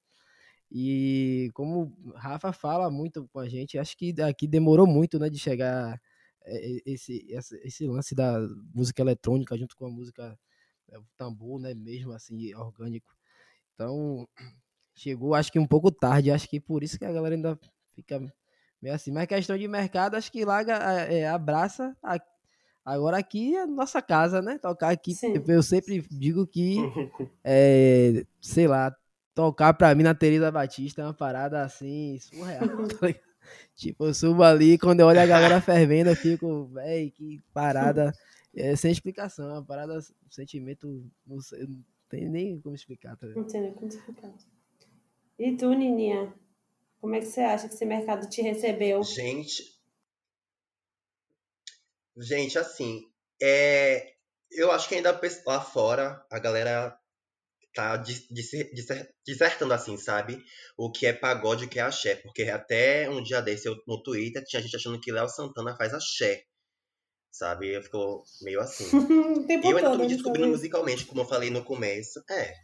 [0.71, 5.39] E como Rafa fala muito com a gente, acho que aqui demorou muito, né, de
[5.39, 6.01] chegar
[6.47, 8.39] esse, esse, esse lance da
[8.75, 10.39] música eletrônica junto com a música
[10.91, 13.11] é, o tambor, né, mesmo assim, orgânico.
[13.75, 14.29] Então,
[14.95, 17.59] chegou acho que um pouco tarde, acho que por isso que a galera ainda
[17.95, 18.21] fica
[18.81, 19.11] meio assim.
[19.11, 22.21] Mas questão de mercado, acho que lá é, abraça a-
[22.85, 24.59] Agora aqui é nossa casa, né?
[24.59, 25.43] Tocar aqui, Sim.
[25.49, 26.77] eu sempre digo que,
[27.43, 28.95] é, sei lá,
[29.35, 32.69] tocar pra mim na Teresa Batista é uma parada assim, surreal.
[33.01, 33.34] tá ligado?
[33.75, 38.13] Tipo, eu subo ali, quando eu olho a galera fervendo, eu fico, véi, que parada,
[38.55, 43.17] é, sem explicação, é uma parada, um sentimento, não sei, não tem nem como explicar,
[43.17, 43.27] tá?
[43.27, 44.33] Não sei nem como explicar.
[45.39, 46.33] E tu, Nininha?
[47.01, 49.03] Como é que você acha que esse mercado te recebeu?
[49.03, 49.75] Gente.
[52.17, 53.03] Gente, assim,
[53.43, 54.15] é,
[54.51, 56.99] eu acho que ainda lá fora a galera
[57.75, 60.43] tá dis- dis- disser- dissertando assim, sabe?
[60.77, 62.15] O que é pagode e o que é axé.
[62.17, 65.93] Porque até um dia desse eu, no Twitter tinha gente achando que Léo Santana faz
[65.93, 66.45] axé.
[67.31, 67.75] Sabe?
[67.75, 68.85] Eu fico meio assim.
[69.65, 72.23] Eu ainda tô me né, descobrindo musicalmente, como eu falei no começo.
[72.31, 72.55] É.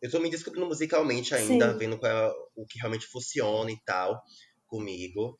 [0.00, 1.78] Eu tô me descobrindo musicalmente ainda, Sim.
[1.78, 4.18] vendo é o que realmente funciona e tal
[4.66, 5.36] comigo.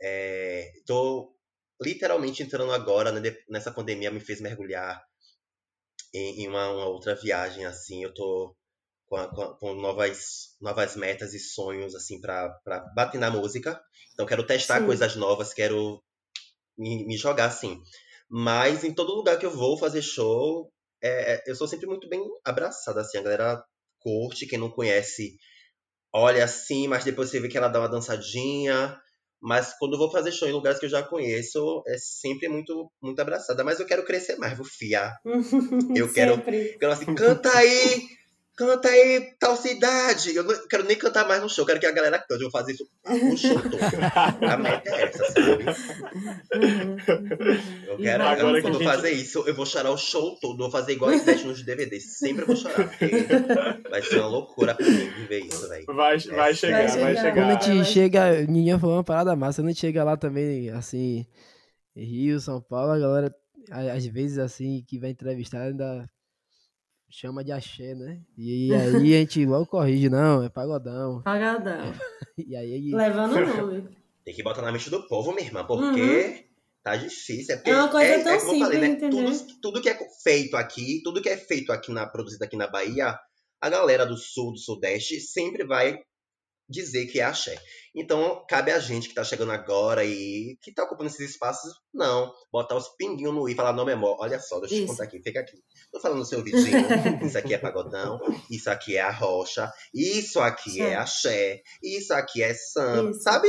[0.00, 1.34] É, tô
[1.80, 5.02] literalmente entrando agora, né, nessa pandemia me fez mergulhar
[6.14, 8.02] em, em uma, uma outra viagem, assim.
[8.04, 8.54] Eu tô
[9.06, 13.30] com, a- com a- com novas, novas metas e sonhos, assim, pra, pra bater na
[13.30, 13.80] música.
[14.14, 14.86] Então, quero testar Sim.
[14.86, 16.02] coisas novas, quero
[16.78, 17.80] me, me jogar, assim.
[18.30, 20.72] Mas em todo lugar que eu vou fazer show,
[21.02, 23.18] é, eu sou sempre muito bem abraçada, assim.
[23.18, 23.64] A galera
[24.00, 25.36] curte, quem não conhece
[26.12, 28.98] olha assim, mas depois você vê que ela dá uma dançadinha.
[29.42, 32.90] Mas quando eu vou fazer show em lugares que eu já conheço, é sempre muito,
[33.02, 33.64] muito abraçada.
[33.64, 35.16] Mas eu quero crescer mais, vou fiar.
[35.96, 36.34] Eu quero-.
[36.34, 38.06] Eu quero assim, canta aí!
[38.66, 40.34] Canta aí, tal cidade!
[40.36, 42.42] Eu não quero nem cantar mais no show, eu quero que a galera cante.
[42.42, 43.76] Eu vou fazer isso o show todo.
[44.48, 45.64] A meta é essa, sabe?
[47.86, 49.96] Eu quero, Agora eu, que quando a eu gente- fazer isso, eu vou chorar o
[49.96, 50.54] show todo.
[50.54, 52.18] Eu vou fazer igual as 10 nos DVDs.
[52.18, 52.90] Sempre vou chorar.
[53.90, 55.84] Vai ser uma loucura pra mim viver isso, velho.
[55.86, 57.16] Vai, vai chegar, vai chegar.
[57.16, 57.34] chegar.
[57.34, 60.70] Quando a gente chega, Ninha falou uma parada massa, quando a gente chega lá também,
[60.70, 61.26] assim,
[61.96, 63.34] em Rio, São Paulo, a galera,
[63.70, 66.08] às vezes, assim, que vai entrevistar ainda
[67.12, 68.20] chama de axé, né?
[68.36, 71.22] E aí a gente logo corrige, não, é pagodão.
[71.22, 71.92] Pagadão.
[72.38, 73.88] E aí, Levando o nome.
[74.24, 76.46] Tem que botar na mente do povo, minha irmã, porque
[76.82, 77.54] tá difícil.
[77.54, 79.10] É, porque É uma coisa tão como eu falei, simples, né?
[79.10, 82.68] Tudo, tudo que é feito aqui, tudo que é feito aqui na produzido aqui na
[82.68, 83.18] Bahia,
[83.60, 86.00] a galera do sul, do sudeste, sempre vai
[86.68, 87.60] dizer que é axé.
[87.94, 92.32] Então, cabe a gente que tá chegando agora e que tá ocupando esses espaços, não,
[92.50, 94.84] botar os pinguinhos no i e falar, não, meu amor, olha só, deixa eu te
[94.84, 94.92] Isso.
[94.92, 95.58] contar aqui, fica aqui.
[95.92, 96.78] Tô falando no seu vidinho,
[97.22, 98.18] isso aqui é pagodão,
[98.50, 101.00] isso aqui é a rocha, isso aqui é Certo.
[101.00, 103.22] axé, isso aqui é samba, Isso.
[103.22, 103.48] sabe?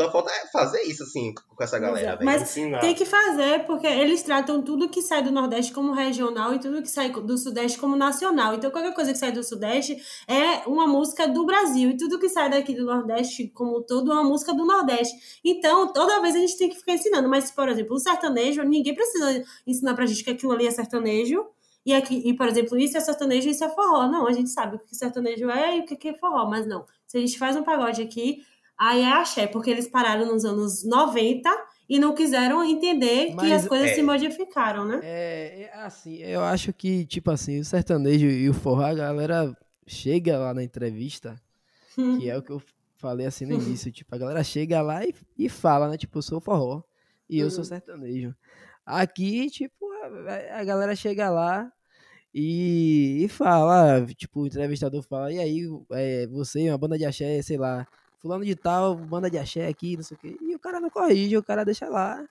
[0.00, 2.18] Só falta fazer isso, assim, com essa galera.
[2.22, 2.80] Mas Ensinar.
[2.80, 6.80] Tem que fazer, porque eles tratam tudo que sai do Nordeste como regional e tudo
[6.80, 8.54] que sai do Sudeste como nacional.
[8.54, 9.96] Então, qualquer coisa que sai do Sudeste
[10.26, 11.90] é uma música do Brasil.
[11.90, 15.40] E tudo que sai daqui do Nordeste, como todo, é uma música do Nordeste.
[15.44, 17.28] Então, toda vez a gente tem que ficar ensinando.
[17.28, 21.44] Mas, por exemplo, o sertanejo, ninguém precisa ensinar pra gente que aquilo ali é sertanejo.
[21.84, 24.06] E, aqui, e, por exemplo, isso é sertanejo e isso é forró.
[24.06, 26.46] Não, a gente sabe o que sertanejo é e o que é forró.
[26.48, 26.84] Mas não.
[27.06, 28.44] Se a gente faz um pagode aqui,
[28.80, 29.46] aí é axé.
[29.46, 31.50] Porque eles pararam nos anos 90
[31.88, 33.94] e não quiseram entender que Mas, as coisas é.
[33.94, 35.00] se modificaram, né?
[35.02, 39.54] É, é assim, eu acho que, tipo assim, o sertanejo e o forró, a galera
[39.86, 41.40] chega lá na entrevista,
[42.20, 42.62] que é o que eu
[42.96, 46.22] falei assim no início, tipo, a galera chega lá e, e fala, né, tipo, eu
[46.22, 46.82] sou forró
[47.28, 47.64] e eu sou Uhum.
[47.64, 48.34] sertanejo.
[48.86, 49.86] Aqui, tipo,
[50.28, 51.70] a, a galera chega lá
[52.32, 55.62] e, e fala, tipo, o entrevistador fala, e aí,
[55.92, 57.86] é, você, uma banda de axé, sei lá,
[58.20, 60.90] fulano de tal, banda de axé aqui, não sei o quê, e o cara não
[60.90, 62.22] corrige, o cara deixa lá.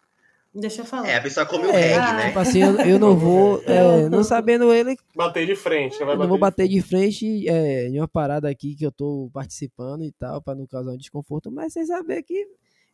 [0.53, 1.07] Deixa eu falar.
[1.07, 2.27] É, a pessoa come o É, reggae, né?
[2.27, 6.15] Tipo assim, eu, eu não vou, é, não sabendo ele, Bater de frente, não vai
[6.15, 8.91] eu bater não vou de bater de frente é, em uma parada aqui que eu
[8.91, 12.33] tô participando e tal, pra não causar um desconforto, mas sem saber que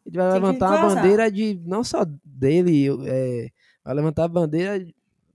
[0.06, 0.96] ele vai Tem levantar causar.
[1.02, 3.48] bandeira de, não só dele, é,
[3.86, 4.78] vai levantar a bandeira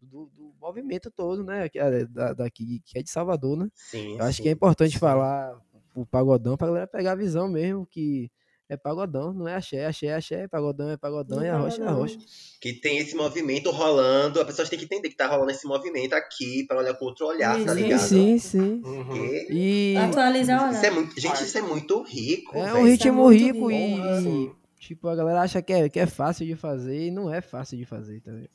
[0.02, 3.68] do, do movimento todo, né, que é da, daqui, que é de Salvador, né?
[3.74, 4.42] Sim, Eu acho sim.
[4.42, 5.58] que é importante falar
[5.94, 8.30] o pagodão pra galera pegar a visão mesmo, que
[8.68, 11.86] é pagodão, não é axé, axé, é axé, pagodão é pagodão e a rocha é
[11.86, 12.16] a rocha.
[12.60, 16.12] Que tem esse movimento rolando, a pessoa tem que entender que tá rolando esse movimento
[16.12, 18.00] aqui pra olhar com outro olhar, tá Sim, Sim, ligado?
[18.00, 18.82] sim, sim.
[18.84, 19.16] Uhum.
[19.50, 22.56] E Atualizar o isso é muito, gente, isso é muito rico.
[22.56, 23.72] é um ritmo muito rico rico.
[23.72, 24.52] e, Sim.
[24.78, 27.76] tipo, a galera acha que é, que é fácil de fazer e não é fácil
[27.76, 28.50] de fazer, tá ligado?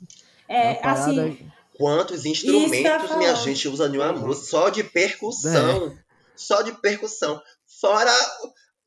[0.48, 1.38] É, parada- assim,
[1.78, 5.94] Quantos instrumentos minha gente usa em uma música só de percussão.
[6.36, 7.42] Só de percussão.
[7.80, 8.12] Fora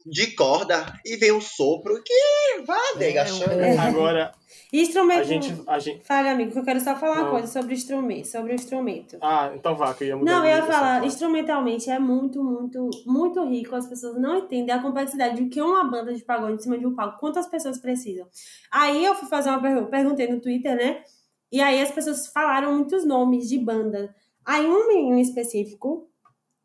[0.06, 0.86] de corda.
[1.04, 3.78] E vem um sopro que vai, nega, É, é.
[3.78, 4.32] Agora,
[4.72, 5.20] instrumento.
[5.20, 6.04] a gente, a gente.
[6.04, 7.30] Fale, amigo, que eu quero só falar uma Não.
[7.30, 8.26] coisa sobre o instrumento.
[8.26, 9.18] Sobre o instrumento.
[9.20, 12.88] Ah, então vá, que eu ia mudar Não, eu ia falar, instrumentalmente é muito, muito,
[13.06, 13.74] muito rico.
[13.74, 16.78] As pessoas não entendem a complexidade de que é uma banda de pagode em cima
[16.78, 17.18] de um palco.
[17.18, 18.26] Quantas pessoas precisam?
[18.70, 21.02] Aí eu fui fazer uma pergunta, perguntei no Twitter, né?
[21.50, 24.14] E aí as pessoas falaram muitos nomes de banda.
[24.44, 26.07] Aí um menino específico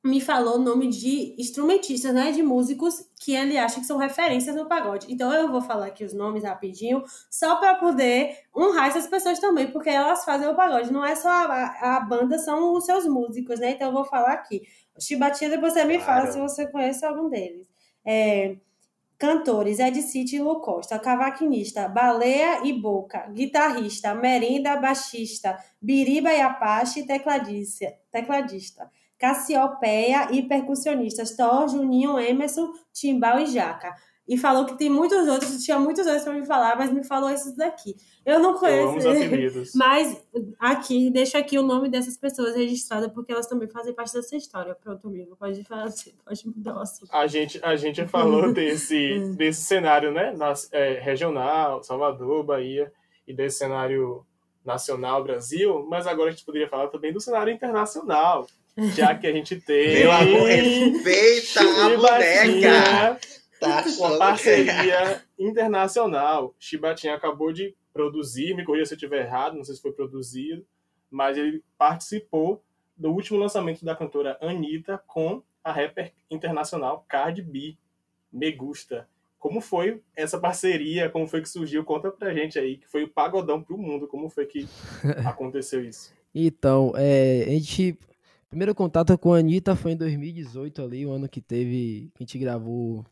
[0.04, 2.32] me falou o nome de instrumentistas, né?
[2.32, 5.08] De músicos que ele acha que são referências no pagode.
[5.10, 9.72] Então eu vou falar aqui os nomes rapidinho, só para poder honrar essas pessoas também,
[9.72, 10.92] porque elas fazem o pagode.
[10.92, 13.72] Não é só a, a banda, são os seus músicos, né?
[13.72, 14.64] Então eu vou falar aqui.
[15.00, 16.34] Chibatinha, depois você me fala Claro.
[16.34, 17.66] se você conhece algum deles.
[18.06, 18.58] É,
[19.18, 21.00] Cantores, Ed City e Lu Costa.
[21.00, 23.26] Cavaquinista, Baleia e Boca.
[23.32, 27.94] Guitarrista, Merinda, baixista, Biriba e Apache, tecladista.
[28.12, 28.92] tecladista.
[29.20, 33.94] Cassiopeia e percussionistas, Thor, Juninho, Emerson, Timbal e Jaca.
[34.26, 37.30] E falou que tem muitos outros, tinha muitos outros para me falar, mas me falou
[37.30, 37.94] esses daqui.
[38.26, 38.58] Eu não Eu
[38.94, 39.10] conheço.
[39.10, 39.72] apelidos.
[39.76, 40.26] Mas
[40.58, 44.74] aqui, deixa aqui o nome dessas pessoas registradas, porque elas também fazem parte dessa história.
[44.82, 45.90] Pronto, amigo, pode falar,
[46.24, 47.14] pode mudar o assunto.
[47.14, 50.32] A gente, a gente falou desse, desse cenário, né?
[50.32, 52.94] nas- é, regional, Salvador, Bahia,
[53.28, 54.26] e desse cenário
[54.64, 58.48] nacional, Brasil, mas agora a gente poderia falar também do cenário internacional,
[58.78, 63.20] já que a gente tem Meu amor, respeita a boneca.
[63.60, 66.54] Tá uma achando parceria internacional.
[66.60, 70.66] Chibatinha acabou de produzir, me corrija se eu estiver errado, não sei se foi produzido,
[71.10, 72.64] mas ele participou
[72.98, 77.78] do último lançamento da cantora Anitta com a rapper internacional Cardi B.
[78.32, 79.08] Me gusta.
[79.40, 81.10] Como foi essa parceria?
[81.10, 81.84] Como foi que surgiu?
[81.84, 84.08] Conta pra gente aí, que foi o pagodão pro mundo.
[84.08, 84.68] Como foi que
[85.26, 86.14] aconteceu isso?
[86.34, 87.98] Então, é, a gente.
[88.54, 92.12] Primeiro contato com a Anitta foi em 2018 ali, o ano que teve.
[92.14, 93.04] Que a gente gravou.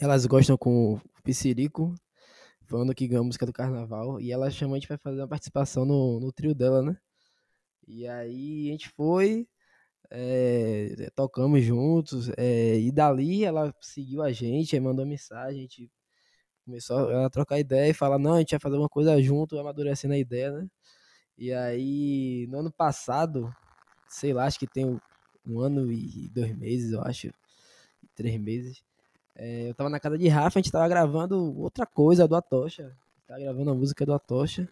[0.00, 1.92] Elas gostam com o Piscirico.
[2.64, 4.20] Foi o ano que ganhou a música do carnaval.
[4.20, 6.96] E ela chamou a gente pra fazer uma participação no, no trio dela, né?
[7.88, 9.48] E aí a gente foi.
[10.08, 12.30] é, tocamos juntos.
[12.36, 15.90] é, e dali ela seguiu a gente, aí mandou mensagem, a gente
[16.64, 20.14] começou a trocar ideia e falar, não, a gente vai fazer uma coisa junto, amadurecendo
[20.14, 20.68] a ideia, né?
[21.38, 23.52] E aí, no ano passado,
[24.08, 27.30] sei lá, acho que tem um- ano e dois meses, eu acho,
[28.14, 28.82] três meses.
[29.34, 32.92] é, eu tava na casa de Rafa, a gente tava gravando outra coisa do Atocha.
[33.26, 34.68] Tava gravando a música do Atocha.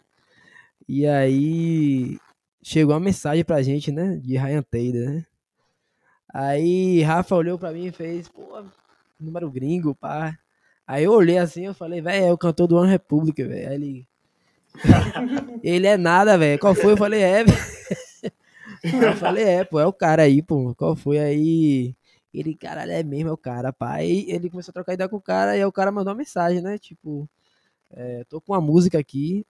[0.87, 2.17] E aí
[2.61, 4.17] chegou uma mensagem pra gente, né?
[4.17, 5.25] De Ryan Taylor, né?
[6.33, 8.61] Aí Rafa olhou pra mim e fez, pô,
[9.19, 10.37] número gringo, pá.
[10.85, 13.69] Aí eu olhei assim, eu falei, velho, é o cantor do One Republic, velho.
[13.69, 14.07] Aí ele.
[15.63, 16.59] ele é nada, velho.
[16.59, 16.93] Qual foi?
[16.93, 17.76] Eu falei, é, velho.
[18.83, 20.73] Eu falei, é, pô, é o cara aí, pô.
[20.75, 21.19] Qual foi?
[21.19, 21.95] Aí.
[22.33, 23.93] Ele, caralho, é mesmo, é o cara, pá.
[23.93, 26.17] Aí ele começou a trocar ideia com o cara e aí o cara mandou uma
[26.17, 26.77] mensagem, né?
[26.77, 27.27] Tipo,
[27.91, 29.45] é, tô com uma música aqui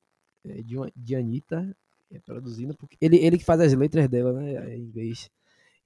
[0.46, 1.76] é, de, uma, de Anitta,
[2.12, 4.76] é, produzindo, porque ele, ele que faz as letras dela, né?
[4.76, 5.30] Em inglês.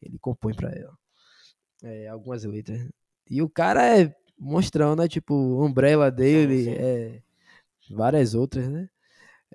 [0.01, 0.97] Ele compõe pra ela.
[1.83, 2.87] É, algumas letras.
[3.29, 5.07] E o cara é monstrão, né?
[5.07, 5.33] Tipo,
[5.63, 6.71] Umbrella dele, sim.
[6.71, 7.21] é,
[7.89, 8.89] várias outras, né?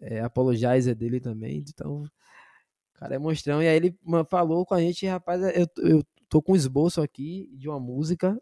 [0.01, 1.59] É, Apologize é dele também.
[1.59, 2.09] Então,
[2.99, 3.63] cara é monstrão.
[3.63, 3.97] E aí ele
[4.29, 8.41] falou com a gente, rapaz, eu, eu tô com um esboço aqui de uma música.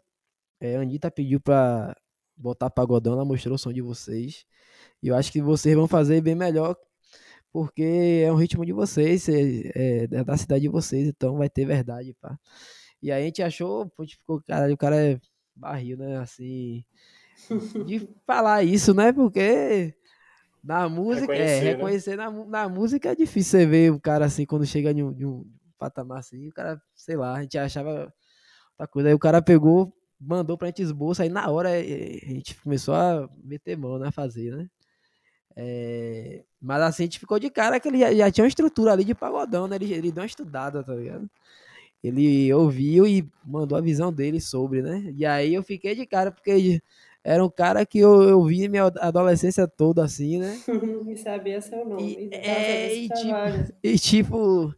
[0.59, 1.95] É, a Anitta pediu pra
[2.37, 4.45] botar pagodão, ela mostrou o som de vocês.
[5.03, 6.75] E eu acho que vocês vão fazer bem melhor,
[7.51, 9.41] porque é um ritmo de vocês, é,
[9.75, 12.37] é- é da cidade de vocês, então vai ter verdade, pá.
[13.01, 15.19] E aí a gente achou, pô, gente ficou, caralho, o cara é
[15.55, 16.17] barril, né?
[16.17, 16.83] Assim,
[17.85, 19.13] de falar isso, né?
[19.13, 19.95] Porque
[20.65, 21.71] na música, é, Reconhecer, né?
[21.71, 25.13] reconhecer na, na música é difícil você ver o cara assim, quando chega em um,
[25.13, 25.45] de um
[25.77, 28.11] patamar assim, o cara, sei lá, a gente achava
[28.71, 29.09] outra coisa.
[29.09, 32.95] Aí o cara pegou, mandou pra gente esboço, aí na hora eh, a gente começou
[32.95, 34.09] a meter mão, né?
[34.11, 34.67] Fazer, né?
[35.55, 38.91] É, mas assim, a gente ficou de cara que ele já, já tinha uma estrutura
[38.91, 39.75] ali de pagodão, né?
[39.75, 41.29] Ele, ele deu uma estudada, tá ligado?
[42.03, 45.13] Ele ouviu e mandou a visão dele sobre, né?
[45.15, 46.81] E aí eu fiquei de cara, porque
[47.25, 50.55] era um cara que eu, eu vi minha adolescência toda assim, né?
[51.09, 52.29] E sabia seu nome.
[52.31, 53.73] E- é, e tipo.
[53.83, 54.73] E tipo,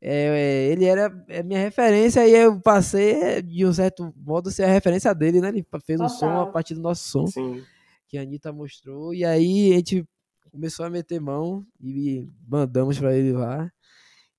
[0.00, 4.50] é, é, ele era é minha referência e eu passei, é, de um certo modo,
[4.50, 5.48] ser a referência dele, né?
[5.48, 6.52] Ele fez um som a Total.
[6.52, 7.62] partir do nosso som Sim.
[8.08, 9.14] que a Anitta mostrou.
[9.14, 10.04] E aí a gente
[10.50, 13.70] começou a meter mão e mandamos pra ele lá.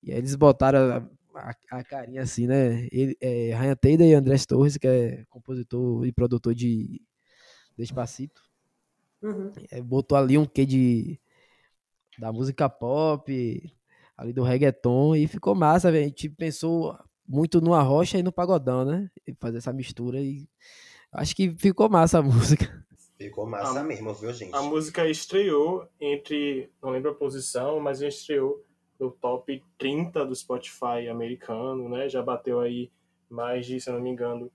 [0.04, 0.80] E aí eles botaram
[1.34, 2.88] a, a- a carinha assim, né?
[2.92, 7.02] Ele, é, Ryan Taylor e Andrés Torres, que é compositor e produtor de
[7.78, 8.42] Despacito.
[9.22, 9.52] Uhum.
[9.72, 11.20] É, botou ali um quê de
[12.18, 13.74] da música pop,
[14.16, 16.06] ali do reggaeton, e ficou massa, velho.
[16.06, 16.98] A gente pensou
[17.28, 19.10] muito no arrocha e no pagodão, né?
[19.28, 20.48] E fazer essa mistura e
[21.12, 22.86] acho que ficou massa a música.
[23.18, 24.54] Ficou massa A- mesmo, viu, gente?
[24.54, 28.64] A música estreou entre, não lembro a posição, mas estreou
[29.00, 32.08] no top 30 do Spotify americano, né?
[32.10, 32.92] Já bateu aí
[33.30, 34.52] mais de, se eu não me engano,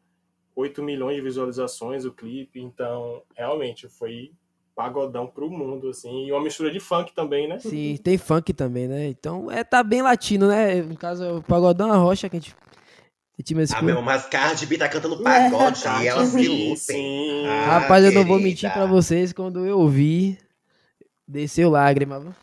[0.54, 4.32] 8 milhões de visualizações o clipe, então realmente foi
[4.74, 7.58] pagodão pro mundo, assim, e uma mistura de funk também, né?
[7.58, 9.08] Sim, tem funk também, né?
[9.08, 10.76] Então é tá bem latino, né?
[10.82, 12.56] No caso, é o pagodão, a rocha que a gente.
[13.38, 16.76] A gente Ah, meu, mas Cardi B tá cantando pagode e ela se lutem.
[16.76, 17.46] Sim.
[17.46, 18.48] Ah, Rapaz, eu não vou querida.
[18.48, 20.38] mentir pra vocês, quando eu ouvi,
[21.26, 22.34] desceu lágrima.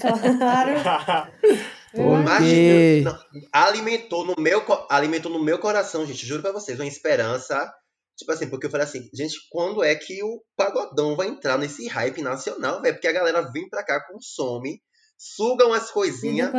[0.00, 1.30] Claro.
[1.92, 3.00] Porque.
[3.00, 7.72] Imagina, não, alimentou no meu alimentou no meu coração, gente, juro pra vocês, uma esperança.
[8.16, 11.88] Tipo assim, porque eu falei assim, gente, quando é que o pagodão vai entrar nesse
[11.88, 12.94] hype nacional, velho?
[12.94, 14.82] Porque a galera vem pra cá, consome,
[15.16, 16.50] sugam as coisinhas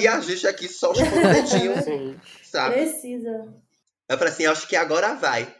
[0.00, 2.20] e a gente aqui só chupando o dedinho, Sim.
[2.42, 2.74] sabe?
[2.76, 3.54] Precisa.
[4.08, 5.54] Eu falei assim, acho que agora vai.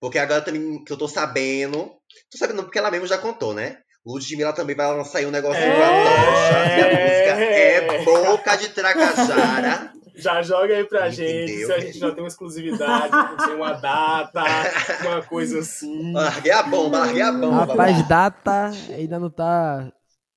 [0.00, 1.92] Porque agora também que eu tô sabendo.
[2.30, 3.82] Tô sabendo porque ela mesmo já contou, né?
[4.12, 5.70] Ludmilla também vai lançar aí um negócio É.
[5.70, 6.68] com a tocha.
[6.68, 9.92] E a música é boca de tracajara.
[10.18, 13.12] Já joga aí pra gente, se a gente já tem uma exclusividade,
[13.44, 14.42] sei, uma data,
[15.06, 16.12] uma coisa assim.
[16.12, 17.66] Larguei a bomba, larguei a bomba.
[17.66, 19.92] Rapaz, data ainda não tá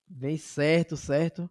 [0.07, 1.49] bem certo, certo.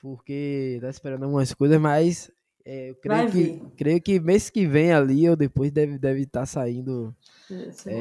[0.00, 2.30] Porque tá esperando algumas coisas, mas
[2.64, 3.62] é, eu creio Vai que, vir.
[3.76, 7.12] creio que mês que vem ali, ou depois deve estar deve tá saindo.
[7.84, 7.96] É,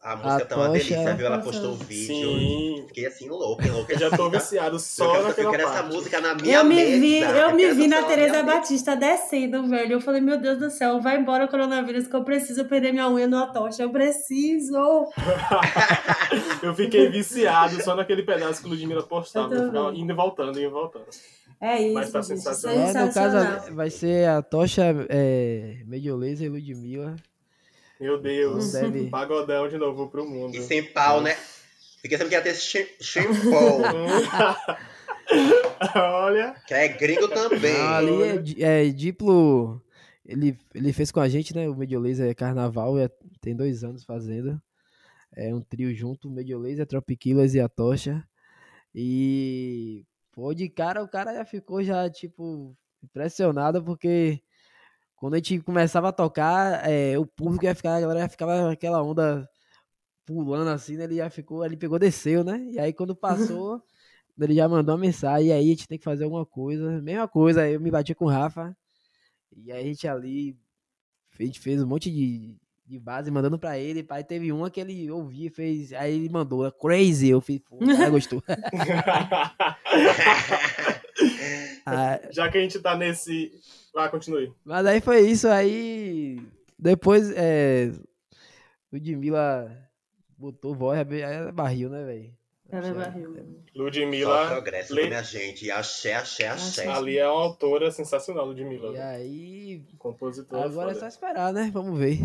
[0.00, 1.26] A música tá uma Tocha- delícia, viu?
[1.26, 2.06] Ela postou o vídeo.
[2.06, 2.84] Sim.
[2.86, 3.90] Fiquei assim, louco, hein, louco.
[3.90, 5.94] Eu já tô viciado Eu só quero, eu naquela quero essa parte.
[5.94, 7.00] música na minha Eu me mesa.
[7.00, 9.94] vi, eu me quero vi na Tereza Batista descendo, velho.
[9.94, 13.08] Eu falei, meu Deus do céu, vai embora o coronavírus que eu preciso perder minha
[13.10, 13.82] unha numa tocha.
[13.82, 14.78] Eu preciso.
[16.62, 19.52] Eu fiquei viciado só naquele pedaço que o Ludmilla postava.
[19.54, 21.04] Eu Eu ficava indo e voltando, indo e voltando.
[21.60, 21.94] É isso.
[21.94, 22.78] Mas tá gente, sensacional.
[22.88, 27.16] É, no caso, vai ser a tocha é, Mediolesa e Ludmilla.
[28.00, 28.72] Meu Deus.
[28.72, 30.56] Deve- Pagodão de novo pro mundo.
[30.56, 31.36] E sem pau, né?
[32.00, 33.80] Fiquei sabendo que ia ter chimpou,
[35.94, 36.54] Olha.
[36.66, 37.72] que é gringo também.
[37.74, 39.82] Não, ali é, é Diplo.
[40.24, 41.68] Ele, ele fez com a gente, né?
[41.68, 44.60] O Mediolesa é carnaval, é- tem dois anos fazendo.
[45.34, 48.22] É um trio junto, o Mediolesa, Tropiquilas e a Tocha.
[48.94, 54.40] E pô, de cara o cara já ficou já, tipo, impressionado, porque
[55.18, 58.70] quando a gente começava a tocar, é, o público ia ficar, a galera já ficava
[58.70, 59.48] aquela onda
[60.24, 61.04] pulando assim, né?
[61.04, 62.64] Ele já ficou, ele pegou, desceu, né?
[62.70, 63.82] E aí quando passou,
[64.38, 67.02] ele já mandou uma mensagem, e aí a gente tem que fazer alguma coisa.
[67.02, 68.76] Mesma coisa, eu me bati com o Rafa,
[69.56, 70.56] e aí a gente ali,
[71.38, 72.56] a gente fez um monte de,
[72.86, 76.70] de base mandando pra ele, pai, teve uma que ele ouvia fez, aí ele mandou,
[76.70, 77.78] crazy, eu fiz, pô,
[78.10, 78.40] gostou.
[81.86, 83.50] Ah, Já que a gente tá nesse.
[83.94, 84.52] Vai, continue.
[84.64, 86.38] Mas aí foi isso, aí
[86.78, 87.90] depois é,
[88.92, 89.74] o Ludmilla
[90.36, 92.38] botou voz, aí ela barril, né, velho?
[92.70, 93.34] Ela é barril.
[93.34, 94.46] Só Ludmilla.
[94.48, 95.64] progresso, minha gente.
[95.64, 96.86] E Axé, axé, axé.
[96.86, 98.92] Ali é uma autora sensacional, Ludmilla.
[98.92, 100.66] E aí, Compositora.
[100.66, 101.00] agora é foda.
[101.00, 101.70] só esperar, né?
[101.72, 102.18] Vamos ver.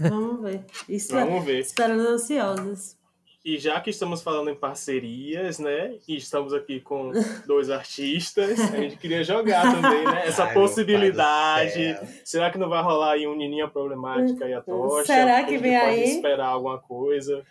[0.00, 0.64] Vamos ver.
[0.88, 1.58] Isso Vamos ver.
[1.58, 2.96] Esperando ansiosos.
[3.44, 5.94] E já que estamos falando em parcerias, né?
[6.06, 7.12] E estamos aqui com
[7.46, 10.26] dois artistas, a gente queria jogar também, né?
[10.26, 11.98] Essa Ai, possibilidade.
[12.24, 15.06] Será que não vai rolar aí um Nininha Problemática e a tocha?
[15.06, 16.04] Será que vem pode aí?
[16.04, 17.44] esperar alguma coisa.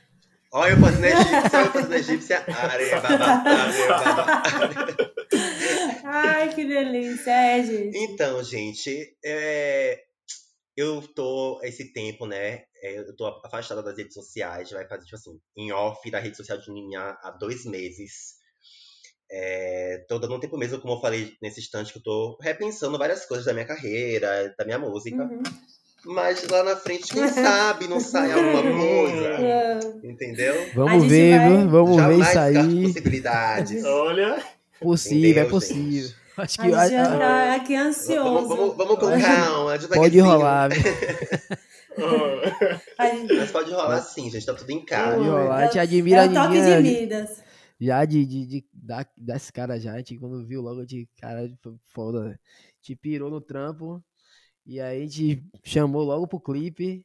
[0.52, 2.38] Olha eu fazendo egípcia, eu fazendo egípcia.
[2.48, 3.26] Arebaba,
[3.62, 4.44] arebaba.
[6.04, 7.32] Ai, que delícia.
[7.32, 7.98] É, gente.
[7.98, 10.04] Então, gente, é,
[10.78, 12.64] eu tô esse tempo, né?
[12.84, 16.38] é, Eu tô afastada das redes sociais, vai fazer, tipo assim, em off da rede
[16.38, 18.38] social de Nininha há dois meses.
[19.30, 22.98] É, tô dando um tempo mesmo, como eu falei nesse instante, que eu tô repensando
[22.98, 25.24] várias coisas da minha carreira, da minha música.
[25.24, 25.44] Uhum.
[26.06, 29.28] Mas lá na frente, quem sabe não sai alguma coisa.
[29.44, 29.80] É.
[30.04, 30.56] Entendeu?
[30.76, 31.68] Vamos gente ver, vai-?
[31.68, 32.84] Vamos ver Jamais isso descarto aí.
[32.84, 33.84] possibilidades.
[33.84, 34.46] Olha,
[34.80, 36.10] Possível, é Entendeu, A possível.
[36.38, 38.48] Acho que gente a- já a- tá aqui Vamos, ansioso.
[38.48, 39.78] vamos, vamos com Acho que calma.
[39.78, 39.96] devagarzinho.
[40.02, 40.70] pode rolar,
[43.12, 44.46] gente- Mas pode rolar sim, gente.
[44.46, 45.18] Tá tudo em casa.
[45.18, 45.56] Pode rolar.
[45.58, 47.44] A gente o- admira É o toque de Midas.
[47.80, 49.94] já de, de, de, da, desse cara já.
[49.94, 51.50] A gente quando viu logo de cara,
[51.94, 52.24] foda.
[52.26, 52.32] né?
[52.36, 52.38] A
[52.88, 54.04] gente pirou no trampo.
[54.66, 57.04] E aí a gente chamou logo pro clipe.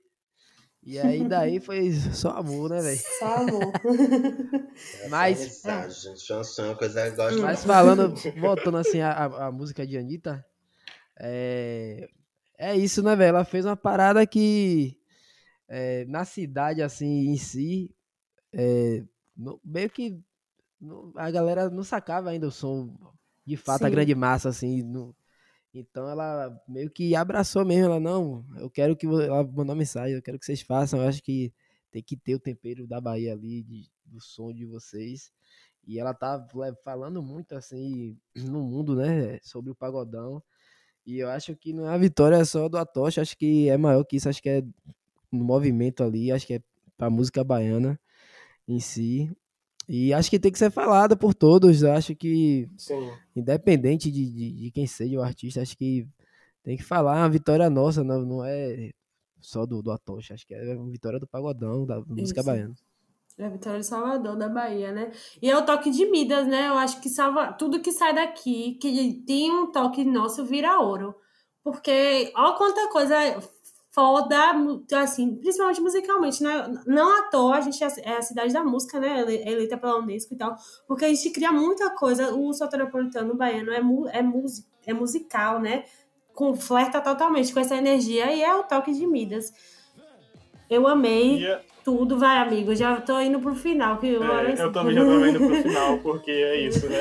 [0.85, 3.01] E aí daí foi só amor, né, velho?
[3.19, 3.73] Só amor.
[5.09, 6.21] Mas- amizade, gente.
[6.21, 9.87] Chanson é uma coisa que eu gosto Mas falando, voltando assim a, a, a música
[9.87, 10.45] de Anitta,
[11.19, 12.09] é,
[12.59, 13.29] é isso, né, velho?
[13.31, 14.97] Ela fez uma parada que
[15.69, 17.95] é, na cidade, assim, em si,
[18.53, 19.03] é,
[19.37, 20.19] no- meio que
[20.81, 22.93] não- a galera não sacava ainda o som,
[23.47, 23.93] de fato, a Sim.
[23.93, 24.83] grande massa, assim.
[24.83, 25.15] no-
[25.75, 30.23] então ela meio que abraçou mesmo, ela, não, eu quero que, ela mandou mensagem, eu
[30.23, 31.53] quero que vocês façam, eu acho que
[31.91, 35.31] tem que ter o tempero da Bahia ali, de- do som de vocês.
[35.87, 36.47] E ela tá
[36.85, 39.39] falando muito assim no mundo, né?
[39.43, 40.43] Sobre o pagodão.
[41.07, 44.05] E eu acho que não é a vitória só do Atocha, acho que é maior
[44.05, 44.63] que isso, acho que é
[45.33, 46.63] no movimento ali, acho que é
[46.97, 47.99] pra música baiana
[48.69, 49.31] em si.
[49.89, 51.83] E acho que tem que ser falada por todos.
[51.83, 53.11] Eu acho que, sim.
[53.35, 56.07] independente de, de, de quem seja o artista, acho que
[56.63, 57.19] tem que falar.
[57.19, 58.91] É uma vitória nossa, não, não é
[59.41, 60.35] só do, do Atocha.
[60.35, 62.47] Acho que é uma vitória do pagodão, da música Isso.
[62.47, 62.75] baiana.
[63.39, 65.11] É a Vitória de Salvador, da Bahia, né?
[65.41, 66.69] E é o toque de Midas, né?
[66.69, 71.15] Eu acho que salva tudo que sai daqui, que tem um toque nosso, vira ouro.
[71.65, 73.15] Porque, ó quanta coisa
[73.95, 74.37] foda,
[74.97, 76.65] assim, principalmente musicalmente, né?
[76.87, 79.21] Não à toa, a gente é é a cidade da música, né?
[79.21, 80.57] ele- Eleita pela Unesco e tal.
[80.89, 82.35] Porque a gente cria muita coisa.
[82.35, 84.23] O soteropolitano baiano é, mu é,
[84.87, 85.85] é musical, né?
[86.35, 89.53] Com, flerta totalmente com essa energia e é o toque de Midas.
[90.71, 92.75] Eu amei E, é, tudo, vai, amigo.
[92.75, 93.99] Já tô indo pro final.
[93.99, 97.01] Que hora- eu também já tava indo pro final, porque é isso, né?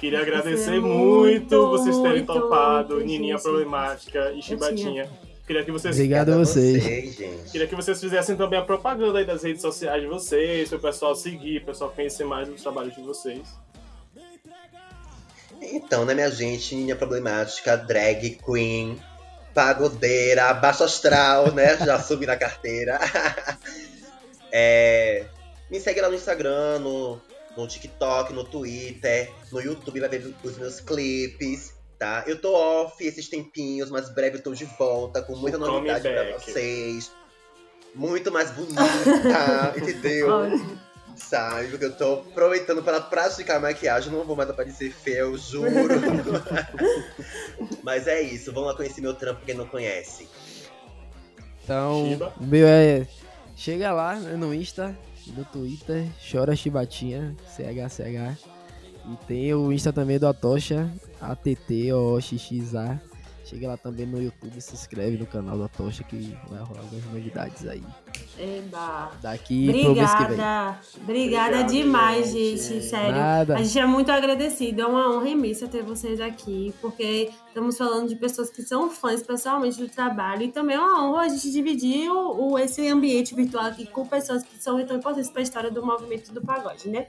[0.00, 3.44] Queria agradecer é muito, muito, vocês terem muito, topado, muito, Nininha gente.
[3.44, 5.08] Problemática e Chibatinha.
[5.52, 6.82] Queria que vocês Obrigado a vocês.
[7.50, 10.80] Queria que vocês fizessem também a propaganda aí das redes sociais de vocês, para o
[10.80, 13.46] pessoal seguir, para o pessoal conhecer mais dos trabalhos de vocês.
[15.60, 18.98] Então, né, minha gente, minha problemática, drag queen,
[19.52, 21.76] pagodeira, baixo astral, né?
[21.84, 22.98] Já subi na carteira.
[24.54, 25.24] É,
[25.70, 27.18] me segue lá no Instagram, no,
[27.56, 31.72] no TikTok, no Twitter, no YouTube, vai ver os meus clipes,
[32.02, 32.24] tá?
[32.26, 36.02] Eu tô off esses tempinhos, mas breve eu tô de volta com muita O novidade
[36.02, 37.12] pra vocês.
[37.94, 40.28] Muito mais bonita, entendeu?
[41.14, 41.68] Sabe?
[41.68, 45.70] Porque eu tô aproveitando para praticar maquiagem, não vou mais aparecer feia, eu juro.
[47.84, 50.28] Mas é isso, vamos lá conhecer meu trampo quem não conhece.
[51.62, 52.34] Então, Shiba.
[52.40, 53.06] meu é.
[53.54, 54.98] Chega lá né, no Insta,
[55.28, 58.51] no Twitter, chora Chibatinha, CHCH.
[59.04, 60.90] E tem o Insta também do Atocha,
[61.20, 63.00] ATT-OXXA.
[63.44, 67.04] Chega lá também no YouTube, se inscreve no canal do Atocha que vai rolar algumas
[67.06, 67.82] novidades aí.
[68.38, 69.10] Eba.
[69.20, 69.68] Daqui.
[69.68, 70.24] Obrigada.
[70.24, 72.62] Obrigada Obrigado, demais, gente.
[72.62, 72.84] gente.
[72.84, 73.12] Sério.
[73.16, 73.56] Nada.
[73.56, 74.82] A gente é muito agradecido.
[74.82, 79.22] É uma honra imensa ter vocês aqui, porque estamos falando de pessoas que são fãs
[79.22, 80.42] pessoalmente do trabalho.
[80.42, 84.06] E também é uma honra a gente dividir o, o- esse ambiente virtual aqui com
[84.06, 87.06] pessoas que são tão importantes para a história do movimento do pagode, né?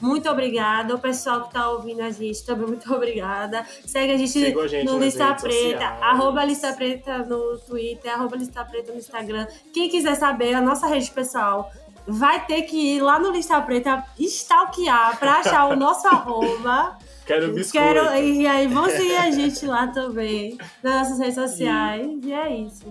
[0.00, 0.94] Muito obrigada.
[0.94, 3.64] O pessoal que está ouvindo a gente também, muito obrigada.
[3.86, 5.40] Segue a gente, a gente no Lista Preta,
[5.80, 6.02] sociais.
[6.02, 9.46] arroba Lista Preta no Twitter, arroba Lista Preta no Instagram.
[9.72, 11.70] Quem quiser saber a nossa rede pessoal,
[12.06, 16.96] vai ter que ir lá no Lista Preta stalkear pra achar o nosso arroba.
[17.26, 17.86] Quero biscoito.
[17.86, 22.06] Quero, e aí vão seguir a gente lá também, nas nossas redes sociais.
[22.22, 22.84] E, é isso.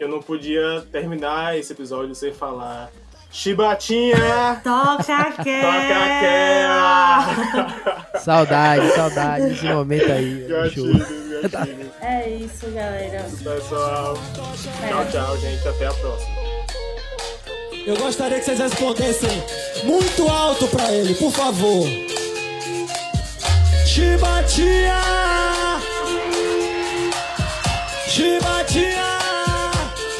[0.00, 2.90] Eu não podia terminar esse episódio sem falar.
[3.30, 4.60] Chibatinha!
[4.64, 7.18] Toca Toca aquela!
[7.18, 8.10] aquela!
[8.18, 10.46] Saudade, saudade desse momento aí.
[10.48, 10.98] Gatilho,
[11.48, 11.90] gatilho.
[12.00, 13.22] É isso, galera.
[13.22, 15.68] Pessoal, tchau, tchau, gente.
[15.68, 16.39] Até a próxima.
[17.90, 19.42] Eu gostaria que vocês respondessem
[19.82, 21.88] muito alto pra ele, por favor.
[23.84, 25.02] Chibatinha!
[28.06, 29.18] Chibatinha!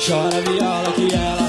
[0.04, 1.39] Chora viola que ela